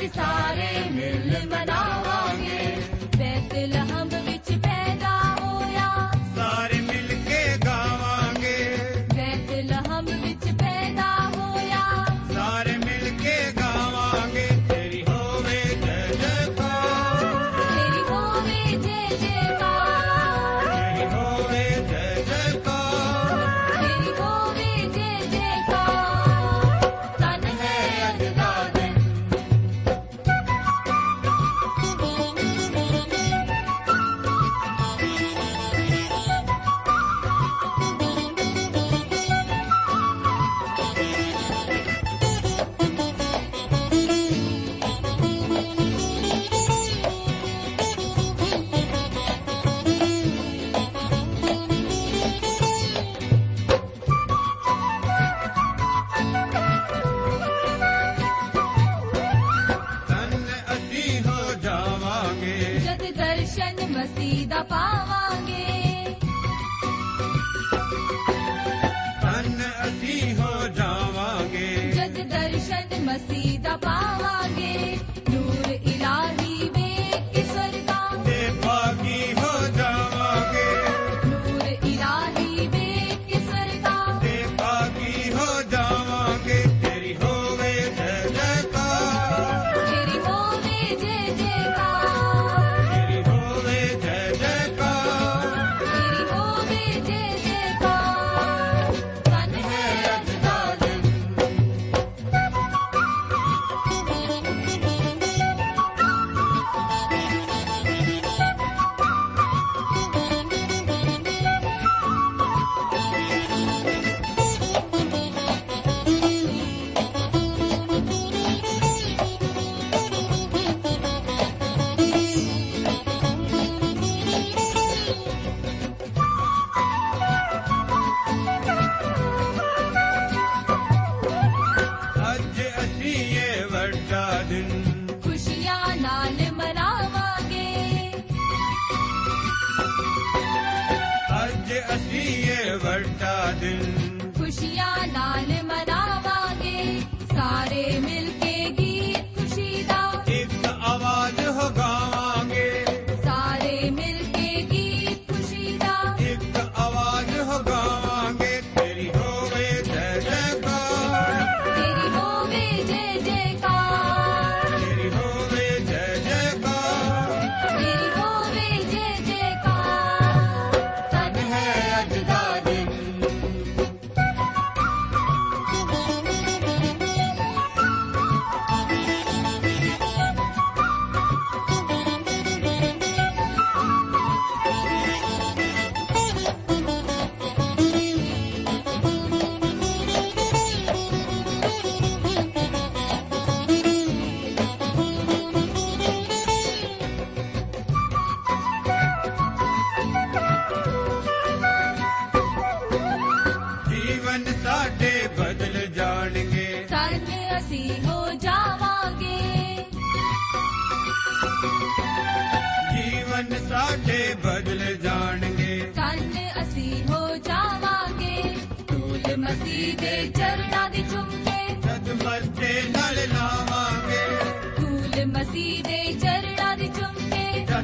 ਅਸੀਂ 0.00 0.08
ਸਾਰੇ 0.14 0.68
ਮਿਲ 0.90 1.46
ਮਨਾਵਾਂਗੇ। 1.46 2.49
ीदपा 64.18 65.19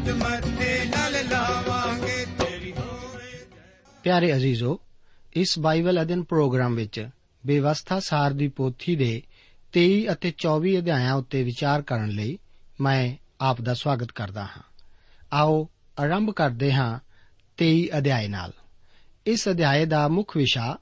ਜਦ 0.06 0.12
ਮੱਥੇ 0.12 0.85
ਨਾਲ 0.85 1.12
ਲਾਵਾਂਗੇ 1.12 2.25
ਤੇਰੀ 2.25 2.73
ਹੋਵੇ 2.73 3.47
ਪਿਆਰੇ 4.03 4.35
ਅਜ਼ੀਜ਼ੋ, 4.35 4.81
ਇਸ 5.37 5.58
ਬਾਈਬਲ 5.58 6.03
ਅਧਿਨ 6.03 6.23
ਪ੍ਰੋਗਰਾਮ 6.23 6.75
ਵਿੱਚ 6.75 7.08
ਬੇਵਸਥਾ 7.47 8.00
ਸਾਰ 8.00 8.32
ਦੀ 8.32 8.49
ਪੋਥੀ 8.49 8.97
ਦੇ 8.97 9.23
23 9.73 10.06
ਅਤੇ 10.12 10.32
24 10.38 10.79
ਅਧਿਆਇਆਂ 10.79 11.14
ਉੱਤੇ 11.14 11.43
ਵਿਚਾਰ 11.43 11.82
ਕਰਨ 11.82 12.08
ਲਈ 12.08 12.38
ਮੈਂ 12.81 13.17
ਆਪ 13.41 13.61
ਦਾ 13.61 13.75
ਸਵਾਗਤ 13.75 14.12
ਕਰਦਾ 14.12 14.44
ਹਾਂ। 14.44 14.62
ਆਓ 15.32 15.69
ਆਰੰਭ 15.99 16.31
ਕਰਦੇ 16.31 16.73
ਹਾਂ 16.73 16.99
23 17.56 17.88
ਅਧਿਆਇ 17.99 18.29
ਨਾਲ। 18.29 18.52
ਇਸ 19.26 19.49
ਅਧਿਆਇ 19.49 19.85
ਦਾ 19.85 20.09
ਮੁੱਖ 20.09 20.37
ਵਿਸ਼ਾ 20.37 20.79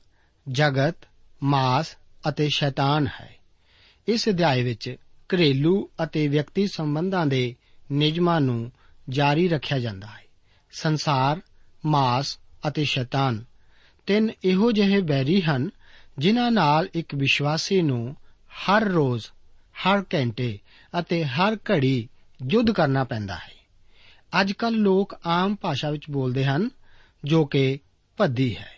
ਜਗਤ, 0.49 0.97
ਮਾਸ 1.43 1.97
ਅਤੇ 2.29 2.49
ਸ਼ੈਤਾਨ 2.55 3.07
ਹੈ। 3.07 3.35
ਇਸ 4.09 4.29
ਅਧਿਆਇ 4.29 4.63
ਵਿੱਚ 4.63 4.97
ਘਰੇਲੂ 5.35 5.91
ਅਤੇ 6.03 6.29
ਵਿਅਕਤੀ 6.29 6.67
ਸੰਬੰਧਾਂ 6.67 7.27
ਦੇ 7.27 7.55
ਨਿਯਮਾਂ 7.93 8.41
ਨੂੰ 8.41 8.73
ਜਾਰੀ 9.09 9.49
ਰੱਖਿਆ 9.49 9.79
ਜਾਂਦਾ 9.79 10.07
ਹੈ। 10.07 10.25
ਸੰਸਾਰ, 10.73 11.41
ਮਾਸ 11.87 12.39
ਅਤੇ 12.69 12.85
ਸ਼ੈਤਾਨ 12.85 13.45
ਤਿੰਨ 14.07 14.31
ਇਹੋ 14.45 14.73
ਜਿਹੇ 14.73 15.01
ਬੈਰੀ 15.01 15.43
ਹਨ, 15.43 15.71
ਜਿਨ੍ਹਾਂ 16.19 16.51
ਨਾਲ 16.51 16.89
ਇੱਕ 16.95 17.15
ਵਿਸ਼ਵਾਸੀ 17.15 17.83
ਨੂੰ 17.83 18.17
ਹਰ 18.49 18.85
ਰੋਜ਼, 18.85 19.27
ਹਰ 19.75 20.05
ਘੰਟੇ 20.15 20.59
ਅਤੇ 20.99 21.25
ਹਰ 21.25 21.57
ਘੜੀ 21.57 22.09
ਯੁੱਧ 22.51 22.71
ਕਰਨਾ 22.71 23.05
ਪੈਂਦਾ 23.05 23.35
ਹੈ। 23.35 23.55
ਅੱਜ 24.41 24.53
ਕੱਲ 24.53 24.75
ਲੋਕ 24.75 25.21
ਆਮ 25.27 25.57
ਭਾਸ਼ਾ 25.57 25.91
ਵਿੱਚ 25.91 26.11
ਬੋਲਦੇ 26.11 26.45
ਹਨ, 26.45 26.71
ਜੋ 27.25 27.45
ਕਿ 27.45 27.79
ਭੱਦੀ 28.17 28.57
ਹੈ। 28.57 28.73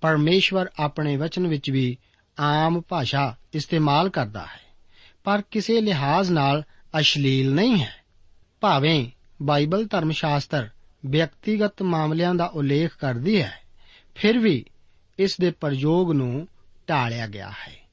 ਪਰਮੇਸ਼ਵਰ 0.00 0.66
ਆਪਣੇ 0.78 1.16
ਵਚਨ 1.16 1.46
ਵਿੱਚ 1.46 1.70
ਵੀ 1.70 1.98
ਆਮ 2.40 2.80
ਭਾਸ਼ਾ 2.80 3.36
ਇਸਤੇਮਾਲ 3.54 4.10
ਕਰਦਾ 4.10 4.40
ਹੈ। 4.40 4.60
ਪਰ 5.24 5.42
ਕਿਸੇ 5.50 5.80
ਲਿਹਾਜ਼ 5.80 6.30
ਨਾਲ 6.30 6.64
ਅਸ਼ਲੀਲ 6.98 7.54
ਨਹੀਂ 7.54 7.80
ਹੈ। 7.80 7.96
ਭਾਵੇਂ 8.60 9.10
ਬਾਈਬਲ 9.42 9.86
ਧਰਮ 9.86 10.10
ਸ਼ਾਸਤਰ 10.10 10.68
ਵਿਅਕਤੀਗਤ 11.06 11.82
ਮਾਮਲਿਆਂ 11.82 12.34
ਦਾ 12.34 12.44
ਉਲੇਖ 12.44 12.90
ਕਰਦੀ 13.00 13.42
ਹੈ, 13.42 13.60
ਫਿਰ 14.14 14.38
ਵੀ 14.38 14.64
ਇਸ 15.18 15.36
ਦੇ 15.40 15.50
ਪ੍ਰਯੋਗ 15.50 16.12
ਨੂੰ 16.12 16.48
ਟਾਲਿਆ 16.86 17.26
ਗਿਆ 17.26 17.50
ਹੈ। 17.50 17.88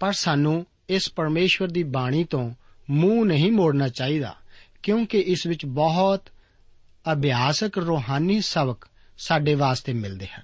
ਪਰ 0.00 0.12
ਸਾਨੂੰ 0.12 0.66
ਇਸ 0.88 1.12
ਪਰਮੇਸ਼ਵਰ 1.12 1.68
ਦੀ 1.68 1.82
ਬਾਣੀ 1.82 2.24
ਤੋਂ 2.24 2.54
ਮੂੰਹ 2.90 3.26
ਨਹੀਂ 3.26 3.52
ਮੋੜਨਾ 3.52 3.88
ਚਾਹੀਦਾ, 3.88 4.36
ਕਿਉਂਕਿ 4.82 5.18
ਇਸ 5.18 5.46
ਵਿੱਚ 5.46 5.66
ਬਹੁਤ 5.66 6.28
ਅਭਿਆਸਕ 7.12 7.78
ਰੋਹਾਨੀ 7.78 8.40
ਸਬਕ 8.40 8.84
ਸਾਡੇ 9.18 9.54
ਵਾਸਤੇ 9.54 9.92
ਮਿਲਦੇ 9.92 10.26
ਹਨ। 10.26 10.42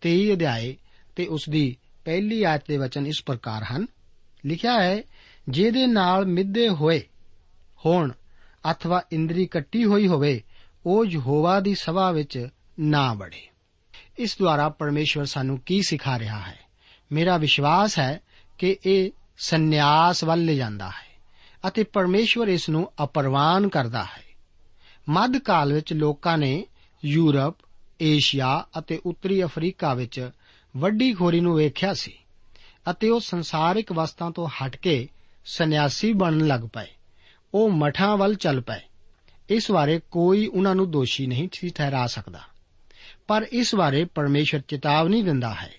23 0.00 0.32
ਅਧਿਆਏ 0.32 0.76
ਤੇ 1.16 1.26
ਉਸ 1.26 1.48
ਦੀ 1.48 1.76
ਪਹਿਲੀ 2.04 2.42
ਆਇਤ 2.42 2.62
ਦੇ 2.68 2.76
ਵਚਨ 2.76 3.06
ਇਸ 3.06 3.22
ਪ੍ਰਕਾਰ 3.26 3.64
ਹਨ। 3.64 3.86
ਲਿਖਿਆ 4.46 4.82
ਹੈ, 4.82 5.02
ਜਿਹਦੇ 5.48 5.86
ਨਾਲ 5.86 6.26
ਮਿੱਦੇ 6.26 6.68
ਹੋਏ 6.68 7.02
ਹੋਣ 7.86 8.12
ਅਥਵਾ 8.72 9.02
ਇੰਦਰੀ 9.12 9.46
ਕੱਟੀ 9.46 9.84
ਹੋਈ 9.84 10.06
ਹੋਵੇ, 10.06 10.42
ਉਹ 10.86 11.06
ਯਹੋਵਾ 11.06 11.60
ਦੀ 11.60 11.74
ਸਭਾ 11.74 12.10
ਵਿੱਚ 12.10 12.48
ਨਾ 12.80 13.14
ਵੜੇ। 13.14 13.48
ਇਸ 14.18 14.38
ਦੁਆਰਾ 14.38 14.68
ਪਰਮੇਸ਼ਵਰ 14.68 15.24
ਸਾਨੂੰ 15.24 15.58
ਕੀ 15.58 15.82
ਸਿਖਾ 15.82 16.18
ਰਿਹਾ 16.18 16.40
ਹੈ? 16.40 16.58
ਮੇਰਾ 17.12 17.36
ਵਿਸ਼ਵਾਸ 17.36 17.98
ਹੈ 17.98 18.20
ਕਿ 18.58 18.76
ਇਹ 18.86 19.10
ਸੰਨਿਆਸ 19.38 20.24
ਵੱਲ 20.24 20.44
ਲੈ 20.44 20.52
ਜਾਂਦਾ 20.52 20.88
ਹੈ 20.88 21.14
ਅਤੇ 21.68 21.82
ਪਰਮੇਸ਼ਵਰ 21.82 22.48
ਇਸ 22.48 22.68
ਨੂੰ 22.68 22.92
ਅਪਰਵਾਨ 23.04 23.68
ਕਰਦਾ 23.68 24.04
ਹੈ। 24.04 24.24
ਮੱਧ 25.08 25.38
ਕਾਲ 25.38 25.72
ਵਿੱਚ 25.72 25.92
ਲੋਕਾਂ 25.92 26.38
ਨੇ 26.38 26.66
ਯੂਰਪ, 27.04 27.56
ਏਸ਼ੀਆ 28.02 28.66
ਅਤੇ 28.78 29.00
ਉੱਤਰੀ 29.06 29.44
ਅਫਰੀਕਾ 29.44 29.94
ਵਿੱਚ 29.94 30.30
ਵੱਡੀ 30.76 31.14
ਖੋਰੀ 31.14 31.40
ਨੂੰ 31.40 31.56
ਵੇਖਿਆ 31.56 31.94
ਸੀ 31.94 32.14
ਅਤੇ 32.90 33.08
ਉਹ 33.08 33.20
ਸੰਸਾਰਿਕ 33.20 33.92
ਵਸਤਾਂ 33.92 34.30
ਤੋਂ 34.30 34.48
ਹਟ 34.48 34.76
ਕੇ 34.76 35.08
ਸੰਨਿਆਸੀ 35.44 36.12
ਬਣਨ 36.12 36.46
ਲੱਗ 36.46 36.60
ਪਏ। 36.60 36.86
ਉਹ 37.54 37.70
ਮਠਾਂ 37.70 38.16
ਵੱਲ 38.16 38.34
ਚੱਲ 38.34 38.60
ਪਏ। 38.60 38.80
ਇਸ 39.50 39.70
ਬਾਰੇ 39.70 40.00
ਕੋਈ 40.10 40.46
ਉਹਨਾਂ 40.46 40.74
ਨੂੰ 40.74 40.90
ਦੋਸ਼ੀ 40.90 41.26
ਨਹੀਂ 41.26 41.48
ਸੀ 41.52 41.68
ਠਹਿਰਾ 41.68 42.06
ਸਕਦਾ। 42.06 42.40
ਪਰ 43.26 43.46
ਇਸ 43.52 43.74
ਬਾਰੇ 43.74 44.04
ਪਰਮੇਸ਼ਰ 44.04 44.60
ਚੇਤਾਵਨੀ 44.68 45.22
ਦਿੰਦਾ 45.22 45.54
ਹੈ। 45.54 45.72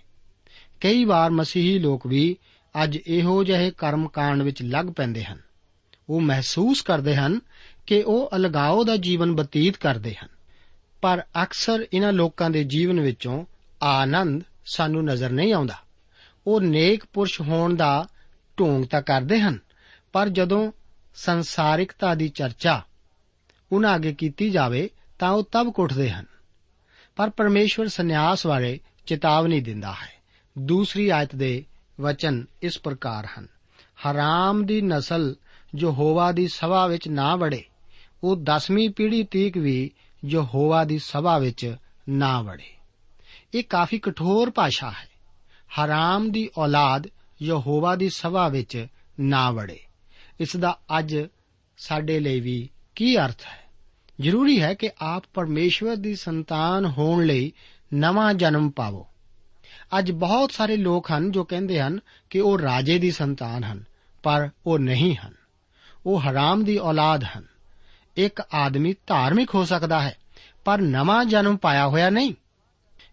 ਕਈ 0.82 1.06
ਵਾਰ 1.06 1.32
ਮਸੀਹੀ 1.32 1.80
ਲੋਕ 1.80 2.08
ਵੀ 2.08 2.38
ਅੱਜ 2.84 2.98
ਇਹੋ 3.08 3.44
ਜਿਹੇ 3.44 3.72
ਕਰਮਕਾਂਡ 3.72 4.42
ਵਿੱਚ 4.42 4.64
ਲੱਗ 4.64 4.86
ਪੈਂਦੇ 4.86 5.24
ਹਨ। 5.24 5.42
ਉਹ 6.10 6.22
ਮਹਿਸੂਸ 6.22 6.82
ਕਰਦੇ 6.82 7.16
ਹਨ 7.16 7.40
ਕਿ 7.88 8.02
ਉਹ 8.02 8.30
ਅਲਗਾਓ 8.36 8.84
ਦਾ 8.84 8.98
ਜੀਵਨ 8.98 9.36
ਬਤੀਤ 9.36 9.78
ਕਰਦੇ 9.78 10.16
ਹਨ। 10.16 10.28
ਪਰ 11.02 11.24
ਅਕਸਰ 11.44 11.86
ਇਹਨਾਂ 11.94 12.14
ਲੋਕਾਂ 12.14 12.50
ਦੇ 12.50 12.64
ਜੀਵਨ 12.64 13.00
ਵਿੱਚੋਂ 13.00 13.46
ਆਨੰਦ 13.84 14.44
ਸਾਨੂੰ 14.66 15.06
ਨਜ਼ਰ 15.06 15.30
ਨਹੀਂ 15.30 15.54
ਆਉਂਦਾ। 15.54 15.76
ਉਹ 16.48 16.62
ਨੇਕ 16.62 17.04
ਪੁਰਸ਼ 17.14 17.42
ਹੋਣ 17.42 17.76
ਦਾ 17.76 18.08
ਢੋਂਗ 18.60 18.84
ਤਾਂ 18.84 19.02
ਕਰਦੇ 19.02 19.40
ਹਨ, 19.40 19.60
ਪਰ 20.14 20.30
ਜਦੋਂ 20.30 20.72
ਸੰਸਾਰਿਕਤਾ 21.16 22.16
ਦੀ 22.16 22.30
ਚਰਚਾ। 22.30 22.82
ਉਹਨਾਂ 23.72 23.96
ਅੱਗੇ 23.96 24.14
ਕੀਤੀ 24.14 24.50
ਜਾਵੇ 24.50 24.90
ਤਾਂ 25.20 25.30
ਉਹ 25.30 25.44
ਤਬ 25.52 25.74
ਕੁੱਟਦੇ 25.74 26.10
ਹਨ। 26.10 26.26
ਪਰ 27.16 27.30
ਪਰਮੇਸ਼ਵਰ 27.30 27.88
ਸੰਨਿਆਸ 27.88 28.48
ਬਾਰੇ 28.48 28.80
ਚੇਤਾਵਨੀ 29.06 29.62
ਦਿੰਦਾ 29.62 29.92
ਹੈ। 29.92 30.16
ਦੂਸਰੀ 30.58 31.10
ਆਇਤ 31.10 31.36
ਦੇ 31.36 31.66
ਵਚਨ 32.02 32.46
ਇਸ 32.62 32.80
ਪ੍ਰਕਾਰ 32.80 33.28
ਹਨ। 33.40 33.48
ਹਰਾਮ 33.80 34.66
ਦੀ 34.66 34.82
ਨਸਲ 34.82 35.36
ਜੋ 35.76 35.92
ਹੋਵਾ 35.92 36.32
ਦੀ 36.32 36.48
ਸਭਾ 36.48 36.88
ਵਿੱਚ 36.88 37.08
ਨਾ 37.08 37.36
ਵੜੇ। 37.36 37.64
ਉਹ 38.24 38.36
10ਵੀਂ 38.36 38.90
ਪੀੜ੍ਹੀ 38.90 39.24
ਤੀਕ 39.24 39.58
ਵੀ 39.58 39.92
ਜੋ 40.24 40.44
ਹੋਵਾ 40.44 40.84
ਦੀ 40.84 41.00
ਸਭਾ 41.00 41.38
ਵਿੱਚ 41.38 41.76
ਨਾ 42.10 42.42
ਵੜੇ। 42.42 42.74
ਇਹ 43.54 43.64
ਕਾਫੀ 43.64 44.00
ਕਠੋਰ 44.00 44.52
ਭਾਸ਼ਾ 44.52 44.92
ਹੈ। 44.92 45.10
ਹਰਾਮ 45.76 46.32
ਦੀ 46.32 46.50
ਔਲਾਦ 46.58 47.08
ਯਹੋਵਾ 47.42 47.96
ਦੀ 47.96 48.10
ਸਭਾ 48.10 48.48
ਵਿੱਚ 48.48 48.88
ਨਾ 49.20 49.52
ਵੜੇ। 49.52 49.85
ਇਸ 50.40 50.56
ਦਾ 50.56 50.80
ਅੱਜ 51.00 51.18
ਸਾਡੇ 51.78 52.20
ਲਈ 52.20 52.40
ਵੀ 52.40 52.70
ਕੀ 52.96 53.20
ਅਰਥ 53.20 53.42
ਹੈ? 53.46 53.66
ਜ਼ਰੂਰੀ 54.22 54.62
ਹੈ 54.62 54.74
ਕਿ 54.74 54.90
ਆਪ 55.02 55.24
ਪਰਮੇਸ਼ਵਰ 55.34 55.96
ਦੀ 55.96 56.16
ਸੰਤਾਨ 56.16 56.86
ਹੋਣ 56.86 57.26
ਲਈ 57.26 57.52
ਨਵਾਂ 57.94 58.34
ਜਨਮ 58.34 58.70
ਪਾਵੋ। 58.70 59.08
ਅੱਜ 60.00 60.12
ਬਹੁਤ 60.12 60.52
ਸਾਰੇ 60.52 60.78
ਲੋਕ 60.78 61.12
ਹਨ 61.12 61.32
ਜੋ 61.32 61.44
ਕਹਿੰਦੇ 61.44 61.82
ਹਨ 61.82 62.00
ਕਿ 62.30 62.40
ਉਹ 62.40 62.60
ਰਾਜੇ 62.60 63.00
ਦੀ 63.00 63.12
ਸੰਤਾਨ 63.12 63.64
ਹਨ, 63.64 63.84
ਪਰ 64.24 64.50
ਉਹ 64.66 64.80
ਨਹੀਂ 64.80 65.16
ਹਨ। 65.16 65.34
ਉਹ 66.06 66.20
ਹਰਾਮ 66.20 66.64
ਦੀ 66.64 66.78
ਔਲਾਦ 66.78 67.24
ਹਨ। 67.24 67.44
ਇੱਕ 68.18 68.42
ਆਦਮੀ 68.54 68.96
ਧਾਰਮਿਕ 69.08 69.56
ਹੋ 69.56 69.66
ਸਕਦਾ 69.66 70.02
ਹੈ, 70.02 70.18
ਪਰ 70.66 70.82
ਨਵਾਂ 70.82 71.26
ਜਨਮ 71.26 71.58
ਪਾਇਆ 71.58 71.88
ਹੋਇਆ 71.88 72.10
ਨਹੀਂ। 72.10 72.34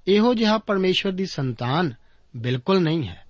ਇਹੋ 0.07 0.35
ਜਿਹਾ 0.35 0.59
ਪਰਮੇਸ਼ਵਰ 0.59 1.13
ਦੀ 1.13 1.27
ਸੰਤਾਨ 1.27 1.93
ਬਿਲਕੁਲ 2.37 2.81
ਨਹੀਂ 2.81 3.09
ਹੈ। 3.09 3.25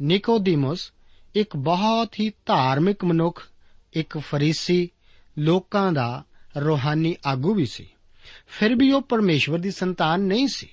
ਨਿਕੋਦੀਮੋਸ 0.00 0.92
ਇੱਕ 1.34 1.56
ਬਹੁਤ 1.56 2.20
ਹੀ 2.20 2.32
ਧਾਰਮਿਕ 2.46 3.04
ਮਨੁੱਖ, 3.04 3.48
ਇੱਕ 3.92 4.18
ਫਰੀਸੀ, 4.18 4.88
ਲੋਕਾਂ 5.38 5.92
ਦਾ 5.92 6.24
ਰੋਹਾਨੀ 6.56 7.16
ਆਗੂ 7.26 7.54
ਵੀ 7.54 7.66
ਸੀ। 7.66 7.88
ਫਿਰ 8.46 8.74
ਵੀ 8.74 8.92
ਉਹ 8.92 9.02
ਪਰਮੇਸ਼ਵਰ 9.02 9.58
ਦੀ 9.58 9.70
ਸੰਤਾਨ 9.70 10.20
ਨਹੀਂ 10.20 10.48
ਸੀ। 10.48 10.68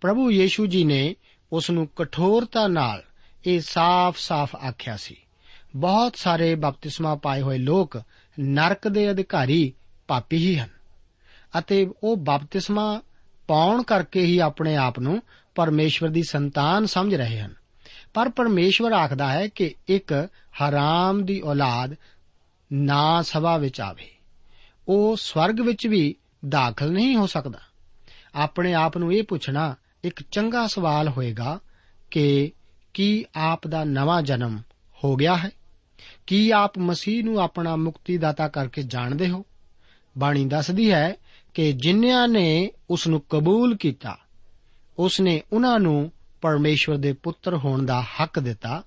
ਪ੍ਰਭੂ 0.00 0.30
ਯੀਸ਼ੂ 0.30 0.66
ਜੀ 0.66 0.84
ਨੇ 0.84 1.16
ਉਸ 1.52 1.70
ਨੂੰ 1.70 1.88
ਕਠੋਰਤਾ 1.96 2.68
ਨਾਲ 2.68 3.02
ਇਹ 3.46 3.60
ਸਾਫ਼-ਸਾਫ਼ 3.60 4.56
ਆਖਿਆ 4.56 4.96
ਸੀ। 4.96 5.16
ਬਹੁਤ 5.76 6.16
ਸਾਰੇ 6.16 6.54
ਬਪਤਿਸਮਾ 6.54 7.14
ਪਾਏ 7.14 7.40
ਹੋਏ 7.40 7.58
ਲੋਕ 7.58 8.02
ਨਰਕ 8.40 8.88
ਦੇ 8.88 9.10
ਅਧਿਕਾਰੀ 9.10 9.72
ਪਾਪੀ 10.08 10.36
ਹੀ 10.36 10.58
ਹਨ 10.58 10.68
ਅਤੇ 11.58 11.90
ਉਹ 12.02 12.16
ਬਪਤਿਸਮਾ 12.16 13.02
ਪਾਉਣ 13.48 13.82
ਕਰਕੇ 13.82 14.20
ਹੀ 14.20 14.38
ਆਪਣੇ 14.38 14.76
ਆਪ 14.76 14.98
ਨੂੰ 14.98 15.22
ਪਰਮੇਸ਼ਵਰ 15.54 16.08
ਦੀ 16.08 16.22
ਸੰਤਾਨ 16.22 16.86
ਸਮਝ 16.86 17.14
ਰਹੇ 17.14 17.40
ਹਨ। 17.40 17.54
ਪਰ 18.16 18.28
ਪਰਮੇਸ਼ਵਰ 18.28 18.92
ਆਖਦਾ 18.92 19.32
ਹੈ 19.32 19.48
ਕਿ 19.48 19.74
ਇੱਕ 19.88 20.28
ਹਰਾਮ 20.34 21.24
ਦੀ 21.24 21.40
ਔਲਾਦ 21.40 21.96
ਨਾ 22.72 23.22
ਸਭਾ 23.22 23.56
ਵਿੱਚ 23.58 23.80
ਆਵੇ। 23.80 24.08
ਉਹ 24.88 25.16
ਸਵਰਗ 25.16 25.60
ਵਿੱਚ 25.60 25.86
ਵੀ 25.86 26.14
ਦਾਖਲ 26.48 26.92
ਨਹੀਂ 26.92 27.16
ਹੋ 27.16 27.26
ਸਕਦਾ। 27.26 27.58
ਆਪਣੇ 28.34 28.74
ਆਪ 28.74 28.98
ਨੂੰ 28.98 29.12
ਇਹ 29.12 29.22
ਪੁੱਛਣਾ 29.22 29.74
ਇੱਕ 30.04 30.22
ਚੰਗਾ 30.30 30.66
ਸਵਾਲ 30.66 31.08
ਹੋਏਗਾ 31.08 31.60
ਕਿ 32.10 32.52
ਕੀ 32.94 33.24
ਆਪ 33.34 33.66
ਦਾ 33.66 33.84
ਨਵਾਂ 33.84 34.22
ਜਨਮ 34.22 34.58
ਹੋ 35.04 35.16
ਗਿਆ 35.16 35.36
ਹੈ? 35.36 35.50
ਕੀ 36.26 36.50
ਆਪ 36.50 36.78
ਮਸੀਹ 36.78 37.24
ਨੂੰ 37.24 37.38
ਆਪਣਾ 37.38 37.76
ਮੁਕਤੀਦਾਤਾ 37.76 38.48
ਕਰਕੇ 38.48 38.82
ਜਾਣਦੇ 38.82 39.28
ਹੋ? 39.28 39.44
ਬਾਣੀ 40.18 40.44
ਦੱਸਦੀ 40.44 40.92
ਹੈ 40.92 41.16
ਕਿ 41.54 41.72
ਜਿਨ੍ਹਾਂ 41.72 42.28
ਨੇ 42.28 42.70
ਉਸ 42.90 43.06
ਨੂੰ 43.06 43.22
ਕਬੂਲ 43.30 43.76
ਕੀਤਾ 43.76 44.18
ਉਸ 44.98 45.20
ਨੇ 45.20 45.42
ਉਹਨਾਂ 45.52 45.78
ਨੂੰ 45.78 46.12
ਪਰਮੇਸ਼ਵਰ 46.40 46.96
ਦੇ 46.96 47.12
ਪੁੱਤਰ 47.12 47.56
ਹੋਣ 47.56 47.86
ਦਾ 47.86 48.02
ਹੱਕ 48.02 48.38
ਦਿੱਤਾ, 48.38 48.82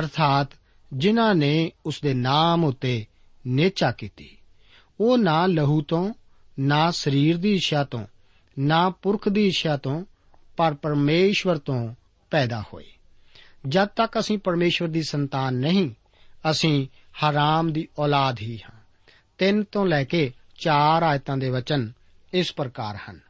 ਅਰਥਾਤ 0.00 0.48
ਜਿਨ੍ਹਾਂ 0.92 1.34
ਨੇ 1.34 1.72
ਉਸ 1.86 2.00
ਦੇ 2.02 2.14
ਨਾਮ 2.14 2.64
ਉਤੇ 2.64 3.06
ਨੇਚਾ 3.46 3.92
ਕੀਤੀ। 3.92 4.36
ਉਹ 5.00 5.18
ਨਾ 5.18 5.46
ਲਹੂ 5.46 5.82
ਤੋਂ, 5.82 6.14
ਨਾ 6.58 6.90
ਸਰੀਰ 6.90 7.36
ਦੀ 7.36 7.54
ਇੱਛਾ 7.54 7.84
ਤੋਂ, 7.84 8.06
ਨਾ 8.58 8.90
ਪੁਰਖ 8.90 9.28
ਦੀ 9.28 9.46
ਇੱਛਾ 9.46 9.76
ਤੋਂ, 9.76 10.04
ਪਰ 10.56 10.74
ਪਰਮੇਸ਼ਵਰ 10.74 11.58
ਤੋਂ 11.58 11.94
ਪੈਦਾ 12.30 12.60
ਹੋਏ। 12.60 12.84
ਜਦ 13.68 13.84
ਤੱਕ 13.84 14.20
ਅਸੀਂ 14.20 14.38
ਪਰਮੇਸ਼ਵਰ 14.38 14.88
ਦੀ 14.88 15.02
ਸੰਤਾਨ 15.02 15.54
ਨਹੀਂ, 15.54 15.90
ਅਸੀਂ 16.50 16.86
ਹਰਾਮ 17.20 17.72
ਦੀ 17.72 17.88
ਔਲਾਦ 17.98 18.40
ਹੀ 18.40 18.58
ਹਾਂ। 18.58 18.80
ਤਿੰਨ 19.38 19.62
ਤੋਂ 19.62 19.86
ਲੈ 19.86 20.04
ਕੇ 20.04 20.32
ਚਾਰ 20.58 21.02
ਆਇਤਾਂ 21.02 21.36
ਦੇ 21.36 21.50
ਵਚਨ 21.50 21.92
ਇਸ 22.32 22.52
ਪ੍ਰਕਾਰ 22.52 22.98
ਹਨ। 23.10 23.20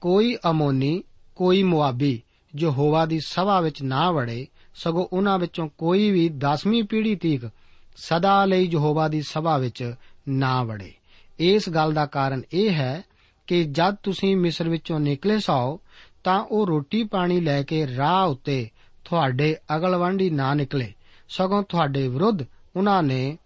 ਕੋਈ 0.00 0.36
ਅਮੋਨੀ, 0.50 1.02
ਕੋਈ 1.36 1.62
ਮੁਆਬੀ 1.62 2.22
ਯਹੋਵਾ 2.56 3.06
ਦੀ 3.06 3.20
ਸਭਾ 3.20 3.60
ਵਿੱਚ 3.60 3.82
ਨਾ 3.82 4.10
ਵੜੇ, 4.10 4.46
ਸਗੋਂ 4.74 5.06
ਉਹਨਾਂ 5.12 5.38
ਵਿੱਚੋਂ 5.38 5.68
ਕੋਈ 5.78 6.10
ਵੀ 6.10 6.28
10ਵੀਂ 6.28 6.84
ਪੀੜ੍ਹੀ 6.84 7.14
ਤੀਕ 7.14 7.50
ਸਦਾ 7.96 8.44
ਲਈ 8.44 8.68
ਯਹੋਵਾ 8.72 9.08
ਦੀ 9.08 9.22
ਸਭਾ 9.22 9.58
ਵਿੱਚ 9.58 9.94
ਨਾ 10.28 10.62
ਵੜੇ। 10.62 10.92
ਇਸ 11.38 11.68
ਗੱਲ 11.68 11.92
ਦਾ 11.92 12.06
ਕਾਰਨ 12.06 12.42
ਇਹ 12.52 12.70
ਹੈ 12.70 13.02
ਕਿ 13.46 13.64
ਜਦ 13.64 13.94
ਤੁਸੀਂ 13.94 14.36
ਮਿਸਰ 14.36 14.68
ਵਿੱਚੋਂ 14.68 15.00
ਨਿਕਲੇ 15.00 15.38
ਸੋ, 15.38 15.80
ਤਾਂ 16.24 16.40
ਉਹ 16.40 16.66
ਰੋਟੀ 16.66 17.04
ਪਾਣੀ 17.04 17.40
ਲੈ 17.40 17.62
ਕੇ 17.62 17.96
ਰਾਹ 17.96 18.26
ਉੱਤੇ 18.26 18.70
ਤੁਹਾਡੇ 19.04 19.56
ਅਗਲਵੰਡੀ 19.76 20.30
ਨਾ 20.30 20.54
ਨਿਕਲੇ। 20.54 20.94
ਸਗੋਂ 21.28 21.62
ਤੁਹਾਡੇ 21.62 22.08
ਵਿਰੁੱਧ 22.08 22.38
ਉਹਨਾਂ 22.76 23.02
ਨੇ 23.02 23.38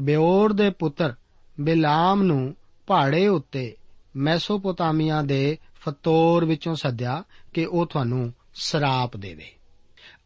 ਬਿਓਰ 0.00 0.52
ਦੇ 0.52 0.70
ਪੁੱਤਰ 0.70 1.14
ਬਿਲਾਮ 1.60 2.22
ਨੂੰ 2.22 2.54
ਪਹਾੜੇ 2.86 3.26
ਉੱਤੇ 3.26 3.76
ਮੈਸੋਪੋਟਾਮੀਆ 4.16 5.22
ਦੇ 5.22 5.58
ਫਤੋਰ 5.80 6.44
ਵਿੱਚੋਂ 6.44 6.74
ਸੱਦਿਆ 6.74 7.22
ਕਿ 7.54 7.64
ਉਹ 7.66 7.86
ਤੁਹਾਨੂੰ 7.86 8.32
ਸਰਾਪ 8.54 9.16
ਦੇਵੇ। 9.16 9.50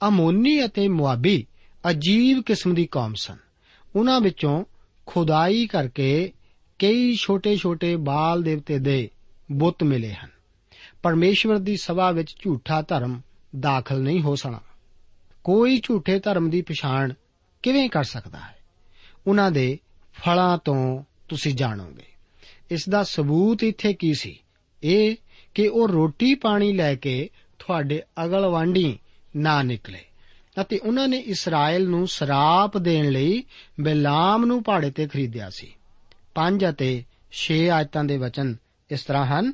ਅਮੋਨੀ 0.08 0.64
ਅਤੇ 0.64 0.88
ਮੁਆਬੀ 0.88 1.46
ਅਜੀਬ 1.90 2.42
ਕਿਸਮ 2.42 2.74
ਦੀ 2.74 2.86
ਕੌਮ 2.86 3.14
ਸਨ। 3.14 3.36
ਉਹਨਾਂ 3.96 4.20
ਵਿੱਚੋਂ 4.20 4.64
ਖੁਦਾਈ 5.06 5.66
ਕਰਕੇ 5.66 6.32
ਕਈ 6.78 7.14
ਛੋਟੇ-ਛੋਟੇ 7.14 7.96
ਬਾਲ 7.96 8.42
ਦੇਵਤੇ 8.42 8.78
ਦੇ 8.78 9.10
ਬੁੱਤ 9.52 9.82
ਮਿਲੇ 9.82 10.14
ਹਨ। 10.14 10.30
ਪਰਮੇਸ਼ਵਰ 11.02 11.58
ਦੀ 11.58 11.76
ਸਭਾ 11.76 12.10
ਵਿੱਚ 12.10 12.34
ਝੂਠਾ 12.40 12.82
ਧਰਮ 12.82 13.20
ਦਾਖਲ 13.60 14.02
ਨਹੀਂ 14.02 14.22
ਹੋ 14.22 14.36
ਸਕਦਾ 14.36 14.60
ਕੋਈ 15.44 15.80
ਝੂਠੇ 15.82 16.18
ਧਰਮ 16.18 16.50
ਦੀ 16.50 16.62
ਪਛਾਣ 16.62 17.12
ਕਿਵੇਂ 17.62 17.90
ਕਰ 17.90 18.04
ਸਕਦਾ 18.04 18.38
ਹੈ? 18.38 18.58
ਉਹਨਾਂ 19.26 19.50
ਦੇ 19.50 19.78
ਫਲਾਂ 20.12 20.58
ਤੋਂ 20.58 21.02
ਤੁਸੀਂ 21.28 21.54
ਜਾਣੋਗੇ। 21.54 22.06
ਇਸ 22.70 22.88
ਦਾ 22.88 23.02
ਸਬੂਤ 23.02 23.64
ਇੱਥੇ 23.64 23.92
ਕੀ 23.92 24.14
ਸੀ? 24.14 24.38
ਇਹ 24.82 25.16
ਕਿ 25.54 25.68
ਉਹ 25.68 25.88
ਰੋਟੀ 25.88 26.34
ਪਾਣੀ 26.34 26.72
ਲੈ 26.72 26.94
ਕੇ 26.94 27.30
ਤੁਹਾਡੇ 27.68 28.02
ਅਗਲਵਾਂਢੀ 28.24 28.98
ਨਾ 29.36 29.62
ਨਿਕਲੇ। 29.62 29.98
ਅਤੇ 30.60 30.78
ਉਹਨਾਂ 30.78 31.08
ਨੇ 31.08 31.18
ਇਸਰਾਇਲ 31.18 31.88
ਨੂੰ 31.88 32.08
ਸਰਾਪ 32.08 32.78
ਦੇਣ 32.78 33.10
ਲਈ 33.10 33.44
ਬਿਲਾਮ 33.80 34.44
ਨੂੰ 34.44 34.62
ਪਹਾੜੇ 34.62 34.90
ਤੇ 34.90 35.06
ਖਰੀਦਿਆ 35.06 35.50
ਸੀ। 35.50 35.74
5 36.34 36.68
ਅਤੇ 36.68 37.04
6 37.32 37.68
ਆਇਤਾਂ 37.68 38.04
ਦੇ 38.04 38.18
ਵਚਨ 38.18 38.56
ਇਸ 38.90 39.02
ਤਰ੍ਹਾਂ 39.02 39.26
ਹਨ, 39.26 39.52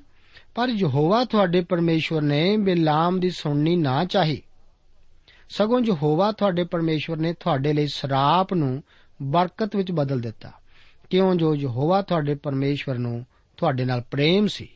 ਪਰ 0.55 0.69
ਯਹੋਵਾ 0.69 1.25
ਤੁਹਾਡੇ 1.25 1.61
ਪਰਮੇਸ਼ਵਰ 1.61 2.23
ਨੇ 2.23 2.57
ਬਿਲਾਮ 2.57 3.21
ਦੀ 3.21 3.31
ਸੁਣਨੀ 3.31 3.77
ਨਾ 3.77 4.05
ਚਾਹੀ। 4.05 4.43
ਸਗੋਂ 5.51 5.81
ਯਹੋਵਾ 5.81 6.33
ਤੁਹਾਡੇ 6.33 6.65
ਪਰਮੇਸ਼ਵਰ 6.65 7.17
ਨੇ 7.17 7.33
ਤੁਹਾਡੇ 7.33 7.73
ਲਈ 7.73 7.87
ਸਰਾਪ 7.87 8.55
ਨੂੰ 8.55 8.83
ਬਰਕਤ 9.23 9.77
ਵਿੱਚ 9.77 9.93
ਬਦਲ 9.93 10.21
ਦਿੱਤਾ। 10.21 10.53
ਕਿਉਂ? 11.11 11.35
ਜੋ 11.35 11.57
ਯਹੋਵਾ 11.57 12.03
ਤੁਹਾਡੇ 12.03 12.35
ਪਰਮੇਸ਼ਵਰ 12.35 12.99
ਨੂੰ 12.99 13.27
ਤੁਹਾਡੇ 13.57 13.85
ਨਾਲ 13.85 14.01
ਪ੍ਰੇਮ 14.01 14.47
ਸੀ। 14.47 14.69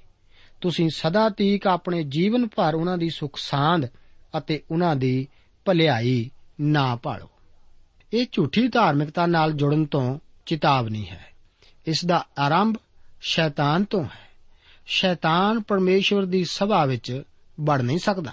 ਤੁਸੀਂ 0.60 0.90
ਸਦਾ 0.90 1.28
ਤੀਕ 1.28 1.66
ਆਪਣੇ 1.66 2.02
ਜੀਵਨ 2.02 2.46
ਭਰ 2.46 2.74
ਉਹਨਾਂ 2.74 2.98
ਦੀ 2.98 3.10
ਸੁਖ 3.10 3.38
ਸਾਂਦ 3.38 3.86
ਅਤੇ 4.38 4.62
ਉਹਨਾਂ 4.70 4.96
ਦੀ 4.96 5.28
ਭਲਾਈ 5.64 6.30
ਨਾ 6.60 6.96
ਭਾਲੋ। 6.96 7.30
ਇਹ 8.12 8.26
ਝੂਠੀ 8.32 8.68
ਧਾਰਮਿਕਤਾ 8.68 9.26
ਨਾਲ 9.26 9.52
ਜੁੜਨ 9.52 9.84
ਤੋਂ 9.84 10.18
ਚੇਤਾਵਨੀ 10.46 11.08
ਹੈ। 11.08 11.26
ਇਸ 11.86 12.04
ਦਾ 12.04 12.26
ਆਰੰਭ 12.38 12.76
ਸ਼ੈਤਾਨ 13.20 13.84
ਤੋਂ 13.84 14.04
ਹੈ। 14.04 14.28
ਸ਼ੈਤਾਨ 14.86 15.62
ਪਰਮੇਸ਼ਵਰ 15.62 16.24
ਦੀ 16.24 16.44
ਸਭਾ 16.44 16.84
ਵਿੱਚ 16.84 17.22
ਵੜ 17.60 17.80
ਨਹੀਂ 17.80 17.98
ਸਕਦਾ। 17.98 18.32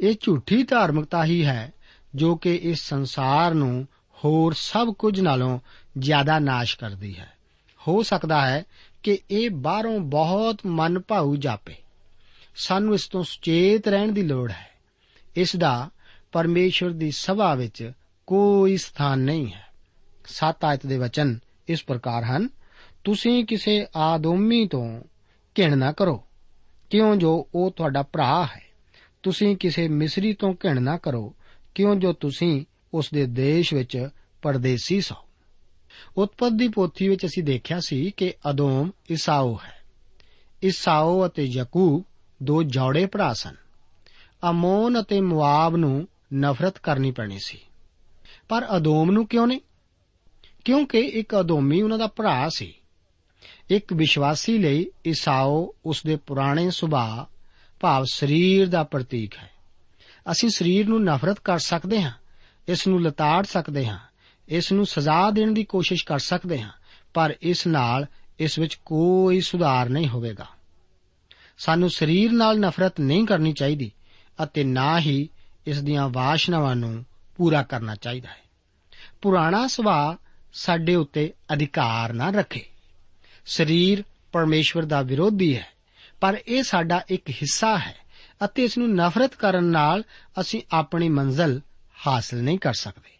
ਇਹ 0.00 0.14
ਝੂਠੀ 0.20 0.62
ਧਾਰਮਿਕਤਾ 0.62 1.24
ਹੀ 1.24 1.44
ਹੈ 1.44 1.72
ਜੋ 2.14 2.36
ਕਿ 2.36 2.54
ਇਸ 2.54 2.88
ਸੰਸਾਰ 2.88 3.54
ਨੂੰ 3.54 3.88
ਹੋਰ 4.24 4.54
ਸਭ 4.56 4.88
ਕੁਝ 4.88 5.20
ਨਾਲੋਂ 5.20 5.58
ਜ਼ਿਆਦਾ 5.98 6.38
ਨਾਸ਼ 6.38 6.78
ਕਰਦੀ 6.78 7.18
ਹੈ। 7.18 7.32
ਹੋ 7.88 8.02
ਸਕਦਾ 8.02 8.46
ਹੈ 8.46 8.64
ਕਿ 9.02 9.18
ਇਹ 9.30 9.50
ਬਾਹਰੋਂ 9.50 10.00
ਬਹੁਤ 10.00 10.58
ਮਨ 10.66 10.98
ਭਾਊ 10.98 11.36
ਜਾਪੇ। 11.36 11.74
ਸਾਨੂੰ 12.56 12.94
ਇਸ 12.94 13.08
ਤੋਂ 13.08 13.22
ਸੁਚੇਤ 13.22 13.88
ਰਹਿਣ 13.88 14.12
ਦੀ 14.12 14.22
ਲੋੜ 14.22 14.50
ਹੈ। 14.50 14.70
ਇਸ 15.36 15.56
ਦਾ 15.56 15.90
ਪਰਮੇਸ਼ਵਰ 16.32 16.90
ਦੀ 16.90 17.10
ਸਭਾ 17.10 17.54
ਵਿੱਚ 17.54 17.92
ਕੋਈ 18.26 18.76
ਸਥਾਨ 18.76 19.18
ਨਹੀਂ 19.18 19.52
ਹੈ। 19.52 19.66
7 20.24 20.64
ਆਇਤ 20.64 20.86
ਦੇ 20.86 20.98
ਵਚਨ 20.98 21.38
ਇਸ 21.68 21.84
ਪ੍ਰਕਾਰ 21.84 22.24
ਹਨ, 22.24 22.48
ਤੁਸੀਂ 23.04 23.44
ਕਿਸੇ 23.44 23.86
ਆਦੋਮੀ 23.96 24.68
ਤੋਂ 24.68 25.00
ਘਿਣ 25.58 25.78
ਨਾ 25.78 25.92
ਕਰੋ, 25.92 26.24
ਕਿਉਂ 26.90 27.16
ਜੋ 27.16 27.48
ਉਹ 27.54 27.70
ਤੁਹਾਡਾ 27.70 28.02
ਭਰਾ 28.02 28.48
ਹੈ? 28.56 28.62
ਤੁਸੀਂ 29.22 29.56
ਕਿਸੇ 29.56 29.88
ਮਿਸਰੀ 29.88 30.32
ਤੋਂ 30.32 30.54
ਘਿਣ 30.54 30.82
ਨਾ 30.82 30.96
ਕਰੋ, 30.96 31.34
ਕਿਉਂ 31.74 31.96
ਜੋ 31.96 32.12
ਤੁਸੀਂ 32.12 32.64
ਉਸ 32.94 33.10
ਦੇ 33.14 33.26
ਦੇਸ਼ 33.26 33.74
ਵਿੱਚ 33.74 34.08
ਪਰਦੇਸੀ 34.42 35.00
ਸੋ? 35.00 35.14
ਉਤਪਤ 36.16 36.52
ਦੀ 36.52 36.68
ਪੋਥੀ 36.68 37.08
ਵਿੱਚ 37.08 37.26
ਅਸੀਂ 37.26 37.42
ਦੇਖਿਆ 37.42 37.80
ਸੀ 37.80 38.10
ਕਿ 38.16 38.34
ਅਦੋਮ, 38.50 38.90
ਇਸਾਓ 39.10 39.58
ਹੈ। 39.64 39.80
ਇਸਾਓ 40.62 41.26
ਅਤੇ 41.26 41.44
ਯਕੂਬ 41.44 42.04
ਦੋ 42.42 42.62
ਜੋੜੇ 42.62 43.06
ਭਰਾ 43.06 43.32
ਸਨ। 43.32 43.54
ਅਮੋਨ 44.50 45.02
ਅਤੇ 45.02 45.20
ਮੁਆਬ 45.20 45.76
ਨੂੰ 45.76 46.08
ਨਫ਼ਰਤ 46.34 46.78
ਕਰਨੀ 46.78 47.10
ਪੈਣੀ 47.10 47.38
ਸੀ। 47.44 47.58
ਪਰ 48.48 48.66
ਅਦੋਮ 48.76 49.10
ਨੂੰ 49.10 49.26
ਕਿਉਂ 49.26 49.46
ਨਹੀਂ? 49.46 49.60
ਕਿਉਂਕਿ 50.64 50.98
ਇੱਕ 50.98 51.40
ਅਦੋਮੀ 51.40 51.82
ਉਹਨਾਂ 51.82 51.98
ਦਾ 51.98 52.06
ਭਰਾ 52.06 52.48
ਸੀ। 52.48 52.74
ਇੱਕ 53.70 53.92
ਵਿਸ਼ਵਾਸੀ 53.92 54.58
ਲਈ 54.58 54.86
ਇਸਾਓ 55.04 55.74
ਉਸ 55.86 56.02
ਦੇ 56.06 56.16
ਪੁਰਾਣੇ 56.16 56.70
ਸੁਭਾਅ, 56.70 57.34
ਭਾਵ 57.80 58.04
ਸਰੀਰ 58.12 58.68
ਦਾ 58.68 58.82
ਪ੍ਰਤੀਕ 58.82 59.34
ਹੈ। 59.36 59.50
ਅਸੀਂ 60.30 60.48
ਸਰੀਰ 60.48 60.88
ਨੂੰ 60.88 61.04
ਨਫ਼ਰਤ 61.04 61.38
ਕਰ 61.38 61.58
ਸਕਦੇ 61.58 62.02
ਹਾਂ, 62.02 62.12
ਇਸ 62.68 62.88
ਨੂੰ 62.88 63.02
ਲਤਾੜ 63.02 63.44
ਸਕਦੇ 63.44 63.86
ਹਾਂ। 63.86 63.98
ਇਸ 64.50 64.72
ਨੂੰ 64.72 64.86
ਸਜ਼ਾ 64.86 65.30
ਦੇਣ 65.30 65.52
ਦੀ 65.52 65.64
ਕੋਸ਼ਿਸ਼ 65.64 66.04
ਕਰ 66.04 66.18
ਸਕਦੇ 66.18 66.62
ਹਾਂ, 66.62 66.70
ਪਰ 67.14 67.34
ਇਸ 67.42 67.66
ਨਾਲ 67.66 68.06
ਇਸ 68.38 68.58
ਵਿੱਚ 68.58 68.74
ਕੋਈ 68.84 69.40
ਸੁਧਾਰ 69.40 69.88
ਨਹੀਂ 69.88 70.08
ਹੋਵੇਗਾ। 70.08 70.46
ਸਾਨੂੰ 71.58 71.90
ਸਰੀਰ 71.90 72.32
ਨਾਲ 72.32 72.60
ਨਫ਼ਰਤ 72.60 73.00
ਨਹੀਂ 73.00 73.26
ਕਰਨੀ 73.26 73.52
ਚਾਹੀਦੀ 73.52 73.92
ਅਤੇ 74.42 74.64
ਨਾ 74.64 75.00
ਹੀ 75.00 75.28
ਇਸ 75.66 75.82
ਦੀਆਂ 75.82 76.08
ਵਾਸ਼ਨਾਵਾਂ 76.08 76.76
ਨੂੰ 76.76 77.04
ਪੂਰਾ 77.36 77.62
ਕਰਨਾ 77.62 77.94
ਚਾਹੀਦਾ 77.94 78.28
ਹੈ। 78.28 78.42
ਪੁਰਾਣਾ 79.22 79.66
ਸੁਭਾਅ 79.66 80.24
ਸਾਡੇ 80.52 80.94
ਉੱਤੇ 80.94 81.32
ਅਧਿਕਾਰ 81.52 82.12
ਨਾ 82.12 82.30
ਰੱਖੇ। 82.30 82.66
ਸਰੀਰ 83.46 84.04
ਪਰਮੇਸ਼ਵਰ 84.32 84.84
ਦਾ 84.84 85.02
ਵਿਰੋਧੀ 85.02 85.56
ਹੈ, 85.56 85.66
ਪਰ 86.20 86.40
ਇਹ 86.48 86.62
ਸਾਡਾ 86.62 87.04
ਇੱਕ 87.08 87.30
ਹਿੱਸਾ 87.30 87.78
ਹੈ 87.78 87.96
ਅਤੇ 88.44 88.64
ਇਸ 88.64 88.78
ਨੂੰ 88.78 88.94
ਨਫ਼ਰਤ 88.94 89.34
ਕਰਨ 89.34 89.64
ਨਾਲ 89.64 90.04
ਅਸੀਂ 90.40 90.62
ਆਪਣੀ 90.72 91.08
ਮੰਜ਼ਲ 91.08 91.60
ਹਾਸਲ 92.06 92.42
ਨਹੀਂ 92.42 92.58
ਕਰ 92.58 92.74
ਸਕਦੇ। 92.74 93.19